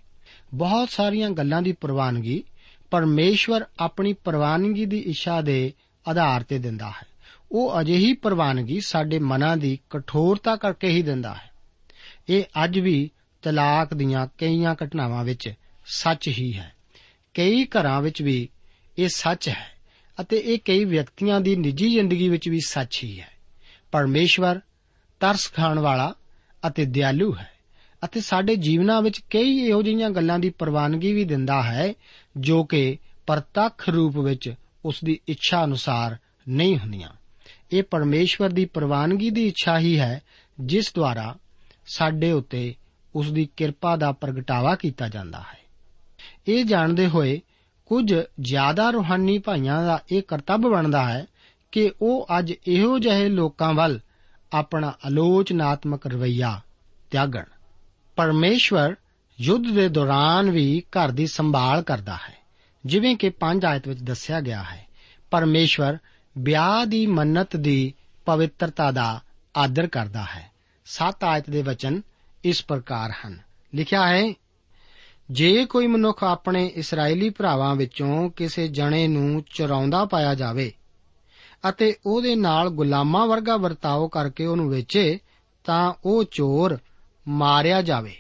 ਬਹੁਤ 0.55 0.91
ਸਾਰੀਆਂ 0.91 1.31
ਗੱਲਾਂ 1.31 1.63
ਦੀ 1.63 1.73
ਪ੍ਰਵਾਨਗੀ 1.73 2.45
ਪਰਮੇਸ਼ਵਰ 2.91 3.65
ਆਪਣੀ 3.79 4.13
ਪ੍ਰਵਾਨਗੀ 4.13 4.85
ਦੀ 4.85 4.99
ਇੱਛਾ 4.99 5.41
ਦੇ 5.41 5.73
ਆਧਾਰ 6.09 6.43
ਤੇ 6.43 6.59
ਦਿੰਦਾ 6.59 6.89
ਹੈ। 6.89 7.07
ਉਹ 7.53 7.81
ਅਜਿਹੀ 7.81 8.13
ਪ੍ਰਵਾਨਗੀ 8.13 8.81
ਸਾਡੇ 8.81 9.19
ਮਨਾਂ 9.19 9.57
ਦੀ 9.57 9.79
ਕਠੋਰਤਾ 9.91 10.57
ਕਰਕੇ 10.57 10.89
ਹੀ 10.89 11.03
ਦਿੰਦਾ 11.03 11.35
ਹੈ। 11.35 11.51
ਇਹ 12.29 12.45
ਅੱਜ 12.65 12.79
ਵੀ 12.79 13.11
ਤਲਾਕ 13.43 13.95
ਦੀਆਂ 13.95 14.27
ਕਈਆਂ 14.39 14.75
ਘਟਨਾਵਾਂ 14.85 15.25
ਵਿੱਚ 15.25 15.53
ਸੱਚ 15.87 16.29
ਹੀ 16.29 16.53
ਹੈ। 16.59 16.73
ਕਈ 17.35 17.65
ਘਰਾਂ 17.65 18.03
ਵਿੱਚ 18.03 18.23
ਵੀ 18.23 18.49
ਇਹ 18.99 19.09
ਸੱਚ 19.09 19.49
ਹੈ 19.49 19.71
ਅਤੇ 20.21 20.37
ਇਹ 20.37 20.59
ਕਈ 20.65 20.85
ਵਿਅਕਤੀਆਂ 20.85 21.41
ਦੀ 21.41 21.57
ਨਿੱਜੀ 21.57 21.91
ਜ਼ਿੰਦਗੀ 21.91 22.29
ਵਿੱਚ 22.29 22.49
ਵੀ 22.49 22.61
ਸੱਚ 22.67 23.01
ਹੀ 23.05 23.21
ਹੈ। 23.21 23.31
ਪਰਮੇਸ਼ਵਰ, 23.93 24.61
ਤਰਸ 25.21 25.53
ਖਾਣ 25.53 25.79
ਵਾਲਾ 25.79 26.15
ਅਤੇ 26.67 26.85
ਦਿਆਲੂ 26.85 27.37
ਹੈ 27.37 27.51
ਅਤੇ 28.05 28.21
ਸਾਡੇ 28.21 28.57
ਜੀਵਨਾਂ 28.57 29.03
ਵਿੱਚ 29.03 29.21
ਕਈ 29.31 29.59
ਇਹੋ 29.59 29.83
ਜਿਹੀਆਂ 29.83 30.11
ਗੱਲਾਂ 30.11 30.39
ਦੀ 30.39 30.51
ਪ੍ਰਵਾਨਗੀ 30.51 31.13
ਵੀ 31.13 31.25
ਦਿੰਦਾ 31.25 31.63
ਹੈ 31.63 31.95
ਜੋ 32.37 32.65
ਕਿ 32.65 32.99
ਪ੍ਰਤੱਖ 33.27 33.89
ਰੂਪ 33.89 34.19
ਵਿੱਚ 34.19 34.55
ਉਸ 34.85 35.05
ਦੀ 35.05 35.21
ਇੱਛਾ 35.29 35.65
ਅਨੁਸਾਰ 35.65 36.17
ਨਹੀਂ 36.49 36.79
ਹੁੰਦੀਆਂ। 36.79 37.09
ਇਹ 37.73 37.83
ਪਰਮੇਸ਼ਵਰ 37.83 38.49
ਦੀ 38.49 38.65
ਪ੍ਰਵਾਨਗੀ 38.65 39.31
ਦੀ 39.31 39.47
ਇੱਛਾ 39.47 39.79
ਹੀ 39.79 39.99
ਹੈ, 39.99 40.23
ਜਿਸ 40.61 40.93
ਦੁਆਰਾ 40.95 41.37
ਸਾਡੇ 41.87 42.33
ਉੱਤੇ 42.33 42.75
ਉਸ 43.15 43.33
ਦੀ 43.33 43.49
ਕਿਰਪਾ 43.57 43.97
ਦਾ 43.97 44.13
ਪ੍ਰਗਟਾਵਾ 44.13 44.75
ਕੀਤਾ 44.75 45.09
ਜਾਂਦਾ 45.09 45.39
ਹੈ। 45.39 45.60
ਇਹ 46.51 46.65
ਜਾਣਦੇ 46.65 47.07
ਹੋਏ 47.07 47.41
ਕੁਝ 47.87 48.15
ਜ਼ਿਆਦਾ 48.41 48.91
ਰੂਹਾਨੀ 48.91 49.39
ਭਾਈਆਂ 49.39 49.85
ਦਾ 49.85 50.03
ਇਹ 50.13 50.23
ਕਰਤੱਵ 50.23 50.61
ਬਣਦਾ 50.61 51.13
ਹੈ 51.13 51.27
ਕਿ 51.73 51.93
ਉਹ 52.03 52.27
ਅੱਜ 52.39 52.53
ਇਹੋ 52.67 52.99
ਜਿਹੇ 52.99 53.29
ਲੋਕਾਂ 53.29 53.75
ਵੱਲ 53.75 54.01
ਆਪਣਾ 54.53 54.93
ਆਲੋਚਨਾਤਮਕ 55.07 56.07
ਰਵਈਆ 56.07 56.61
ਤਿਆਗਣ। 57.11 57.45
ਪਰਮੇਸ਼ਵਰ 58.17 58.97
ਯੁੱਧ 59.41 59.71
ਦੇ 59.71 59.89
ਦੌਰਾਨ 59.89 60.51
ਵੀ 60.51 60.83
ਘਰ 60.91 61.11
ਦੀ 61.11 61.27
ਸੰਭਾਲ 61.27 61.83
ਕਰਦਾ 61.83 62.15
ਹੈ। 62.15 62.35
ਜਿਵੇਂ 62.87 63.17
ਕਿ 63.17 63.31
5 63.31 63.65
ਆਇਤ 63.65 63.89
ਵਿੱਚ 63.89 64.03
ਦੱਸਿਆ 64.03 64.41
ਗਿਆ 64.41 64.63
ਹੈ, 64.63 64.87
ਪਰਮੇਸ਼ਵਰ 65.31 65.99
ਵਿਆਹ 66.39 66.87
ਦੀ 66.87 67.07
ਮੰਨਤ 67.07 67.57
ਦੀ 67.57 67.95
ਪਵਿੱਤਰਤਾ 68.27 68.91
ਦਾ 68.91 69.21
ਆਦਰ 69.57 69.87
ਕਰਦਾ 69.87 70.23
ਹੈ। 70.23 70.51
7 70.85 71.25
ਆਇਤ 71.25 71.51
ਦੇ 71.51 71.63
ਵਚਨ 71.63 72.03
ਇਸ 72.45 72.65
ਪ੍ਰਕਾਰ 72.65 73.11
ਹਨ। 73.11 73.39
ਲਿਖਿਆ 73.75 74.09
ਹੈ 74.09 74.35
ਜੇ 75.31 75.65
ਕੋਈ 75.65 75.87
ਮਨੁੱਖ 75.87 76.25
ਆਪਣੇ 76.25 76.67
ਇਸرائیਲੀ 76.67 77.31
ਭਰਾਵਾਂ 77.31 77.77
ਵਿੱਚੋਂ 77.77 78.31
ਕਿਸੇ 78.31 78.69
ਜਣੇ 78.69 79.09
ਨੂੰ 79.09 79.45
ਚਰਾਉਂਦਾ 79.55 80.05
ਪਾਇਆ 80.05 80.35
ਜਾਵੇ 80.35 80.73
ਅਤੇ 81.69 81.97
ਉਹਦੇ 82.07 82.35
ਨਾਲ 82.35 82.71
ਗੁਲਾਮਾਂ 82.71 83.27
ਵਰਗਾ 83.27 83.57
ਵਰਤਾਓ 83.57 84.09
ਕਰਕੇ 84.09 84.47
ਉਹਨੂੰ 84.47 84.71
ਵੇਚੇ, 84.71 85.19
ਤਾਂ 85.65 85.95
ਉਹ 86.05 86.25
ਚੋਰ 86.25 86.79
ਮਾਰਿਆ 87.29 87.83
ਜਾਵੇ। 87.83 88.17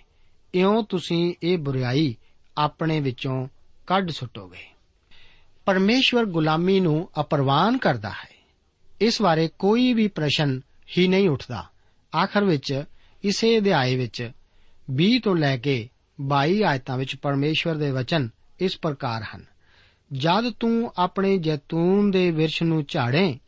ਇਉਂ 0.54 0.84
ਤੁਸੀਂ 0.84 1.34
ਇਹ 1.42 1.58
ਬੁਰਾਈ 1.58 2.16
ਆਪਣੇ 2.58 3.00
ਵਿੱਚੋਂ 3.00 3.48
ਕੱਢ 3.86 4.10
ਸੁਟੋਗੇ। 4.10 4.64
ਪਰਮੇਸ਼ਵਰ 5.66 6.24
ਗੁਲਾਮੀ 6.24 6.80
ਨੂੰ 6.80 7.08
ਅਪਰਵਾਨ 7.20 7.78
ਕਰਦਾ 7.78 8.10
ਹੈ। 8.10 8.46
ਇਸ 9.00 9.22
ਬਾਰੇ 9.22 9.50
ਕੋਈ 9.58 9.92
ਵੀ 9.92 10.08
ਪ੍ਰਸ਼ਨ 10.08 10.60
ਹੀ 10.98 11.08
ਨਹੀਂ 11.08 11.28
ਉੱਠਦਾ। 11.28 11.64
ਆਖਰ 12.16 12.44
ਵਿੱਚ, 12.44 12.84
ਇਸੇ 13.24 13.58
ਅਧਿਆਏ 13.58 13.96
ਵਿੱਚ 13.96 14.30
20 14.90 15.18
ਤੋਂ 15.18 15.36
ਲੈ 15.36 15.56
ਕੇ 15.56 15.88
22 16.20 16.62
ਆਇਤਾਂ 16.64 16.98
ਵਿੱਚ 16.98 17.16
ਪਰਮੇਸ਼ਵਰ 17.16 17.74
ਦੇ 17.74 17.90
ਵਚਨ 17.90 18.28
ਇਸ 18.60 18.78
ਪ੍ਰਕਾਰ 18.78 19.24
ਹਨ। 19.36 19.44
ਜਦ 20.12 20.50
ਤੂੰ 20.50 20.92
ਆਪਣੇ 20.98 21.38
ਜੈਤੂਨ 21.38 22.10
ਦੇ 22.10 22.30
ਵਿਰਸ਼ 22.30 22.62
ਨੂੰ 22.62 22.84
ਝਾੜੇ, 22.88 23.38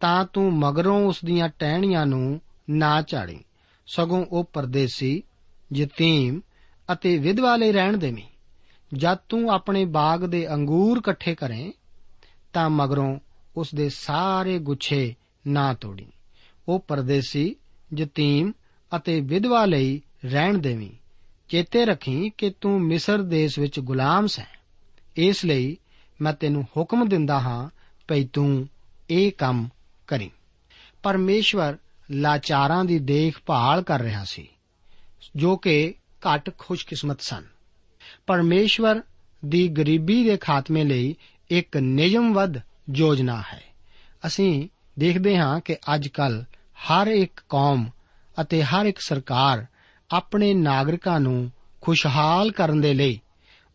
ਤਾਂ 0.00 0.24
ਤੂੰ 0.24 0.58
ਮਗਰੋਂ 0.58 1.06
ਉਸ 1.06 1.24
ਦੀਆਂ 1.24 1.48
ਟਹਿਣੀਆਂ 1.48 2.06
ਨੂੰ 2.06 2.40
ਨਾ 2.70 3.02
ਝਾੜੀ। 3.02 3.44
ਸਗੋਂ 3.86 4.26
ਉਹ 4.26 4.44
ਪਰਦੇਸੀ, 4.52 5.22
ਯਤੀਮ 5.74 6.40
ਅਤੇ 6.92 7.18
ਵਿਧਵਾ 7.18 7.56
ਲਈ 7.56 7.72
ਰਹਿਣ 7.72 7.96
ਦੇਵੀਂ। 7.96 8.28
ਜਦ 8.94 9.14
ਤੂੰ 9.14 9.50
ਆਪਣੇ 9.50 9.84
ਬਾਗ 9.84 10.24
ਦੇ 10.24 10.54
ਅੰਗੂਰ 10.54 10.98
ਇਕੱਠੇ 10.98 11.34
ਕਰੇ, 11.34 11.72
ਤਾਂ 12.52 12.70
ਮਗਰੋਂ 12.70 13.18
ਉਸ 13.56 13.74
ਦੇ 13.74 13.88
ਸਾਰੇ 13.88 14.58
ਗੁੱਛੇ 14.58 15.14
ਨਾ 15.46 15.74
ਤੋੜੀ। 15.74 16.06
ਉਹ 16.68 16.84
ਪਰਦੇਸੀ, 16.88 17.56
ਯਤੀਮ 17.96 18.52
ਅਤੇ 18.96 19.20
ਵਿਧਵਾ 19.20 19.64
ਲਈ 19.64 20.02
ਰਹਿਣ 20.24 20.58
ਦੇਵੀਂ। 20.58 20.90
ਚੇਤੇ 21.48 21.84
ਰੱਖੀ 21.84 22.30
ਕਿ 22.38 22.52
ਤੂੰ 22.60 22.80
ਮਿਸਰ 22.80 23.22
ਦੇਸ਼ 23.22 23.58
ਵਿੱਚ 23.58 23.80
ਗੁਲਾਮ 23.80 24.26
ਸੈਂ। 24.26 24.44
ਇਸ 25.16 25.44
ਲਈ 25.44 25.76
ਮੈਂ 26.20 26.32
ਤੈਨੂੰ 26.32 26.66
ਹੁਕਮ 26.76 27.08
ਦਿੰਦਾ 27.08 27.40
ਹਾਂ, 27.40 27.68
ਭਈ 28.08 28.24
ਤੂੰ 28.24 28.68
ਇਹ 29.10 29.32
ਕੰਮ 29.32 29.68
ਕਰੀ। 30.06 30.30
ਪਰਮੇਸ਼ਵਰ 31.02 31.76
ਲਾਚਾਰਾਂ 32.10 32.84
ਦੀ 32.84 32.98
ਦੇਖਭਾਲ 32.98 33.82
ਕਰ 33.82 34.00
ਰਿਹਾ 34.00 34.24
ਸੀ, 34.24 34.48
ਜੋ 35.36 35.56
ਕਿ 35.56 35.94
ਘੱਟ 36.26 36.50
ਖੁਸ਼ਕਿਸਮਤ 36.58 37.20
ਸਨ। 37.20 37.44
ਪਰਮੇਸ਼ਵਰ 38.26 39.02
ਦੀ 39.44 39.68
ਗਰੀਬੀ 39.68 40.24
ਦੇ 40.24 40.36
ਖਾਤਮੇ 40.36 40.84
ਲਈ 40.84 41.16
ਇੱਕ 41.50 41.76
ਨਿਯਮਬੱਧ 41.76 42.54
ਯੋਜਨਾ 42.94 43.42
ਹੈ। 43.52 43.62
ਅਸੀਂ 44.26 44.68
ਦੇਖਦੇ 44.98 45.36
ਹਾਂ 45.36 45.60
ਕਿ 45.60 45.76
ਅੱਜ 45.94 46.08
ਕੱਲ 46.08 46.44
ਹਰ 46.76 47.06
ਇੱਕ 47.06 47.40
ਕੌਮ 47.48 47.90
ਅਤੇ 48.40 48.62
ਹਰ 48.62 48.86
ਇੱਕ 48.86 48.98
ਸਰਕਾਰ 48.98 49.66
ਆਪਣੇ 50.10 50.54
ਨਾਗਰਿਕਾਂ 50.54 51.20
ਨੂੰ 51.20 51.50
ਖੁਸ਼ਹਾਲ 51.80 52.50
ਕਰਨ 52.50 52.80
ਦੇ 52.80 52.94
ਲਈ, 52.94 53.20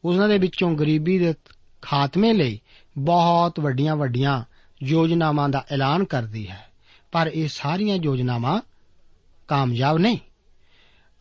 ਉਹਨਾਂ 0.06 0.30
ਦੇ 0.30 0.38
ਵਿੱਚੋਂ 0.38 0.76
ਗਰੀਬੀ 0.76 1.20
ਦੇ 1.20 1.34
ਖਾਤਮੇ 1.82 2.34
ਲਈ 2.34 2.62
ਬਹੁਤ 2.98 3.60
ਵੱਡੀਆਂ 3.60 3.96
ਵੱਡੀਆਂ 3.96 4.44
ਯੋਜਨਾਵਾਂ 4.84 5.50
ਦਾ 5.50 5.66
ਐਲਾਨ 5.72 6.04
ਕਰਦੀ 6.04 6.50
ਹੈ। 6.50 6.70
ਪਰ 7.12 7.32
ਇਹ 7.34 7.48
ਸਾਰੀਆਂ 7.48 7.98
ਯੋਜਨਾਵਾਂ 8.04 8.62
ਕਾਮਯਾਬ 9.48 9.98
ਨਹੀਂ। 9.98 10.18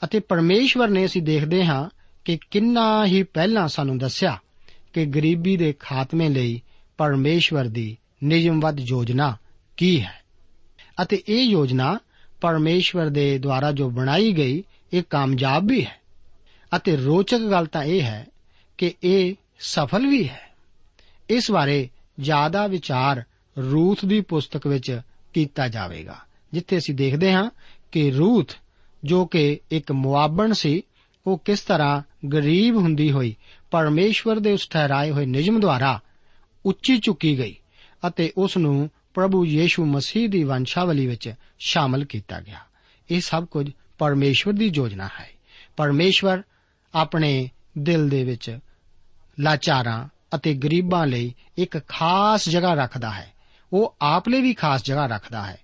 ਅਤੇ 0.05 0.21
ਪਰਮੇਸ਼ਵਰ 0.21 0.89
ਨੇ 0.89 1.05
ਅਸੀਂ 1.05 1.23
ਦੇਖਦੇ 1.23 1.65
ਹਾਂ 1.65 1.91
ਕਿ 2.25 2.39
ਕਿੰਨਾ 2.51 3.07
ਹੀ 3.07 3.23
ਪਹਿਲਾਂ 3.23 3.69
ਸਾਨੂੰ 3.69 3.99
ਦੱਸਿਆ 3.99 4.39
ਕਿ 4.93 5.07
ਗਰੀਬੀ 5.07 5.57
ਦੇ 5.57 5.73
ਖਾਤਮੇ 5.73 6.29
ਲਈ 6.29 6.63
ਪਰਮੇਸ਼ਵਰ 6.99 7.65
ਦੀ 7.65 7.97
ਨਿਯਮਬੱਧ 8.25 8.81
ਯੋਜਨਾ 8.81 9.37
ਕੀ 9.77 10.01
ਹੈ। 10.01 10.23
ਅਤੇ 11.03 11.23
ਇਹ 11.29 11.43
ਯੋਜਨਾ 11.43 11.99
ਪਰਮੇਸ਼ਵਰ 12.41 13.09
ਦੇ 13.09 13.39
ਦੁਆਰਾ 13.39 13.73
ਜੋ 13.73 13.91
ਬਣਾਈ 13.91 14.33
ਗਈ 14.33 14.65
ਇਹ 14.93 15.03
ਕਾਮਯਾਬ 15.11 15.67
ਵੀ 15.67 15.85
ਹੈ। 15.85 16.01
ਅਤੇ 16.77 16.97
ਰੋਚਕ 16.97 17.39
ਗੱਲ 17.39 17.67
ਤਾਂ 17.67 17.85
ਇਹ 17.85 18.03
ਹੈ 18.03 18.27
ਕਿ 18.79 18.95
ਇਹ 19.05 19.35
ਸਫਲ 19.59 20.07
ਵੀ 20.07 20.29
ਹੈ। 20.29 20.49
ਇਸ 21.31 21.51
ਬਾਰੇ 21.51 21.89
ਜ਼ਿਆਦਾ 22.21 22.67
ਵਿਚਾਰ 22.67 23.25
ਰੂਥ 23.59 24.05
ਦੀ 24.05 24.21
ਪੁਸਤਕ 24.21 24.67
ਵਿੱਚ 24.67 25.01
ਕੀਤਾ 25.35 25.69
ਜਾਵੇਗਾ, 25.69 26.19
ਜਿੱਥੇ 26.53 26.79
ਅਸੀਂ 26.79 26.95
ਦੇਖਦੇ 26.95 27.33
ਹਾਂ 27.33 27.51
ਕਿ 27.93 28.11
ਰੂਥ, 28.11 28.53
ਜੋ 29.05 29.27
ਕਿ 29.27 29.61
ਇੱਕ 29.71 29.93
ਮੁਆਬਣ 29.93 30.53
ਸੀ, 30.53 30.83
ਉਹ 31.27 31.43
ਕਿਸ 31.45 31.61
ਤਰ੍ਹਾਂ 31.61 32.29
ਗਰੀਬ 32.29 32.77
ਹੁੰਦੀ 32.77 33.11
ਹੋਈ, 33.13 33.37
ਪਰਮੇਸ਼ਵਰ 33.71 34.39
ਦੇ 34.39 34.53
ਉਸ 34.53 34.69
ਠਹਿਰਾਏ 34.71 35.11
ਹੋਏ 35.11 35.27
ਨਿਯਮ 35.27 35.61
ਦੁਆਰਾ 35.61 36.01
ਉੱਚੀ 36.67 36.99
ਚੁੱਕੀ 36.99 37.39
ਗਈ 37.39 37.57
ਅਤੇ 38.07 38.33
ਉਸ 38.37 38.57
ਨੂੰ 38.57 38.91
ਪ੍ਰਭੂ 39.15 39.45
ਯੀਸ਼ੂ 39.45 39.85
ਮਸੀਹ 39.85 40.29
ਦੀ 40.29 40.45
ਵੰਸ਼ਾਵਲੀ 40.45 41.07
ਵਿੱਚ 41.07 41.35
ਸ਼ਾਮਲ 41.59 42.05
ਕੀਤਾ 42.05 42.41
ਗਿਆ। 42.41 42.59
ਇਹ 43.11 43.21
ਸਭ 43.21 43.45
ਕੁਝ 43.45 43.71
ਪਰਮੇਸ਼ਵਰ 43.99 44.55
ਦੀ 44.55 44.73
ਯੋਜਨਾ 44.75 45.09
ਹੈ। 45.21 45.31
ਪਰਮੇਸ਼ਵਰ 45.77 46.43
ਆਪਣੇ 46.95 47.51
ਦਿਲ 47.79 48.09
ਦੇ 48.09 48.25
ਵਿੱਚ 48.25 48.59
ਲਾਚਾਰਾਂ 49.41 50.09
ਅਤੇ 50.35 50.55
ਗਰੀਬਾਂ 50.55 51.07
ਲਈ 51.07 51.35
ਇੱਕ 51.59 51.89
ਖਾਸ 51.89 52.49
ਜਗ੍ਹਾ 52.49 52.75
ਰੱਖਦਾ 52.75 53.11
ਹੈ। 53.11 53.33
ਉਹ 53.73 53.97
ਆਪ 54.03 54.29
ਲਈ 54.29 54.43
ਵੀ 54.43 54.55
ਖਾਸ 54.55 54.85
ਜਗ੍ਹਾ 54.85 55.07
ਰੱਖਦਾ 55.07 55.47
ਹੈ। 55.47 55.59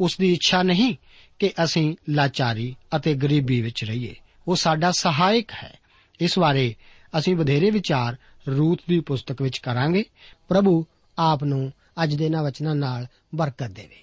ਉਸ 0.00 0.16
ਦੀ 0.16 0.32
ਇੱਛਾ 0.32 0.62
ਨਹੀਂ 0.62 0.96
ਕਿ 1.38 1.52
ਅਸੀਂ 1.64 1.96
ਲਾਚਾਰੀ 2.08 2.76
ਅਤੇ 2.96 3.14
ਗਰੀਬੀ 3.14 3.60
ਵਿੱਚ 3.60 3.84
ਰਹੀਏ। 3.84 4.14
ਉਹ 4.48 4.56
ਸਾਡਾ 4.56 4.90
ਸਹਾਇਕ 4.90 5.50
ਹੈ। 5.50 5.78
ਇਸ 6.20 6.38
ਬਾਰੇ 6.38 6.74
ਅਸੀਂ 7.18 7.36
ਵਧੇਰੇ 7.36 7.70
ਵਿਚਾਰ 7.70 8.16
ਰੂਤ 8.48 8.78
ਦੀ 8.88 9.00
ਪੁਸਤਕ 9.00 9.42
ਵਿੱਚ 9.42 9.58
ਕਰਾਂਗੇ। 9.58 10.04
ਪ੍ਰਭੂ 10.48 10.86
ਆਪ 11.18 11.44
ਨੂੰ 11.44 11.72
ਅੱਜ 12.02 12.14
ਦੇ 12.14 12.24
ਇਹਨਾਂ 12.24 12.42
ਵਚਨਾਂ 12.42 12.74
ਨਾਲ 12.74 13.06
ਬਰਕਤ 13.34 13.68
ਦੇਵੇ। 13.68 14.02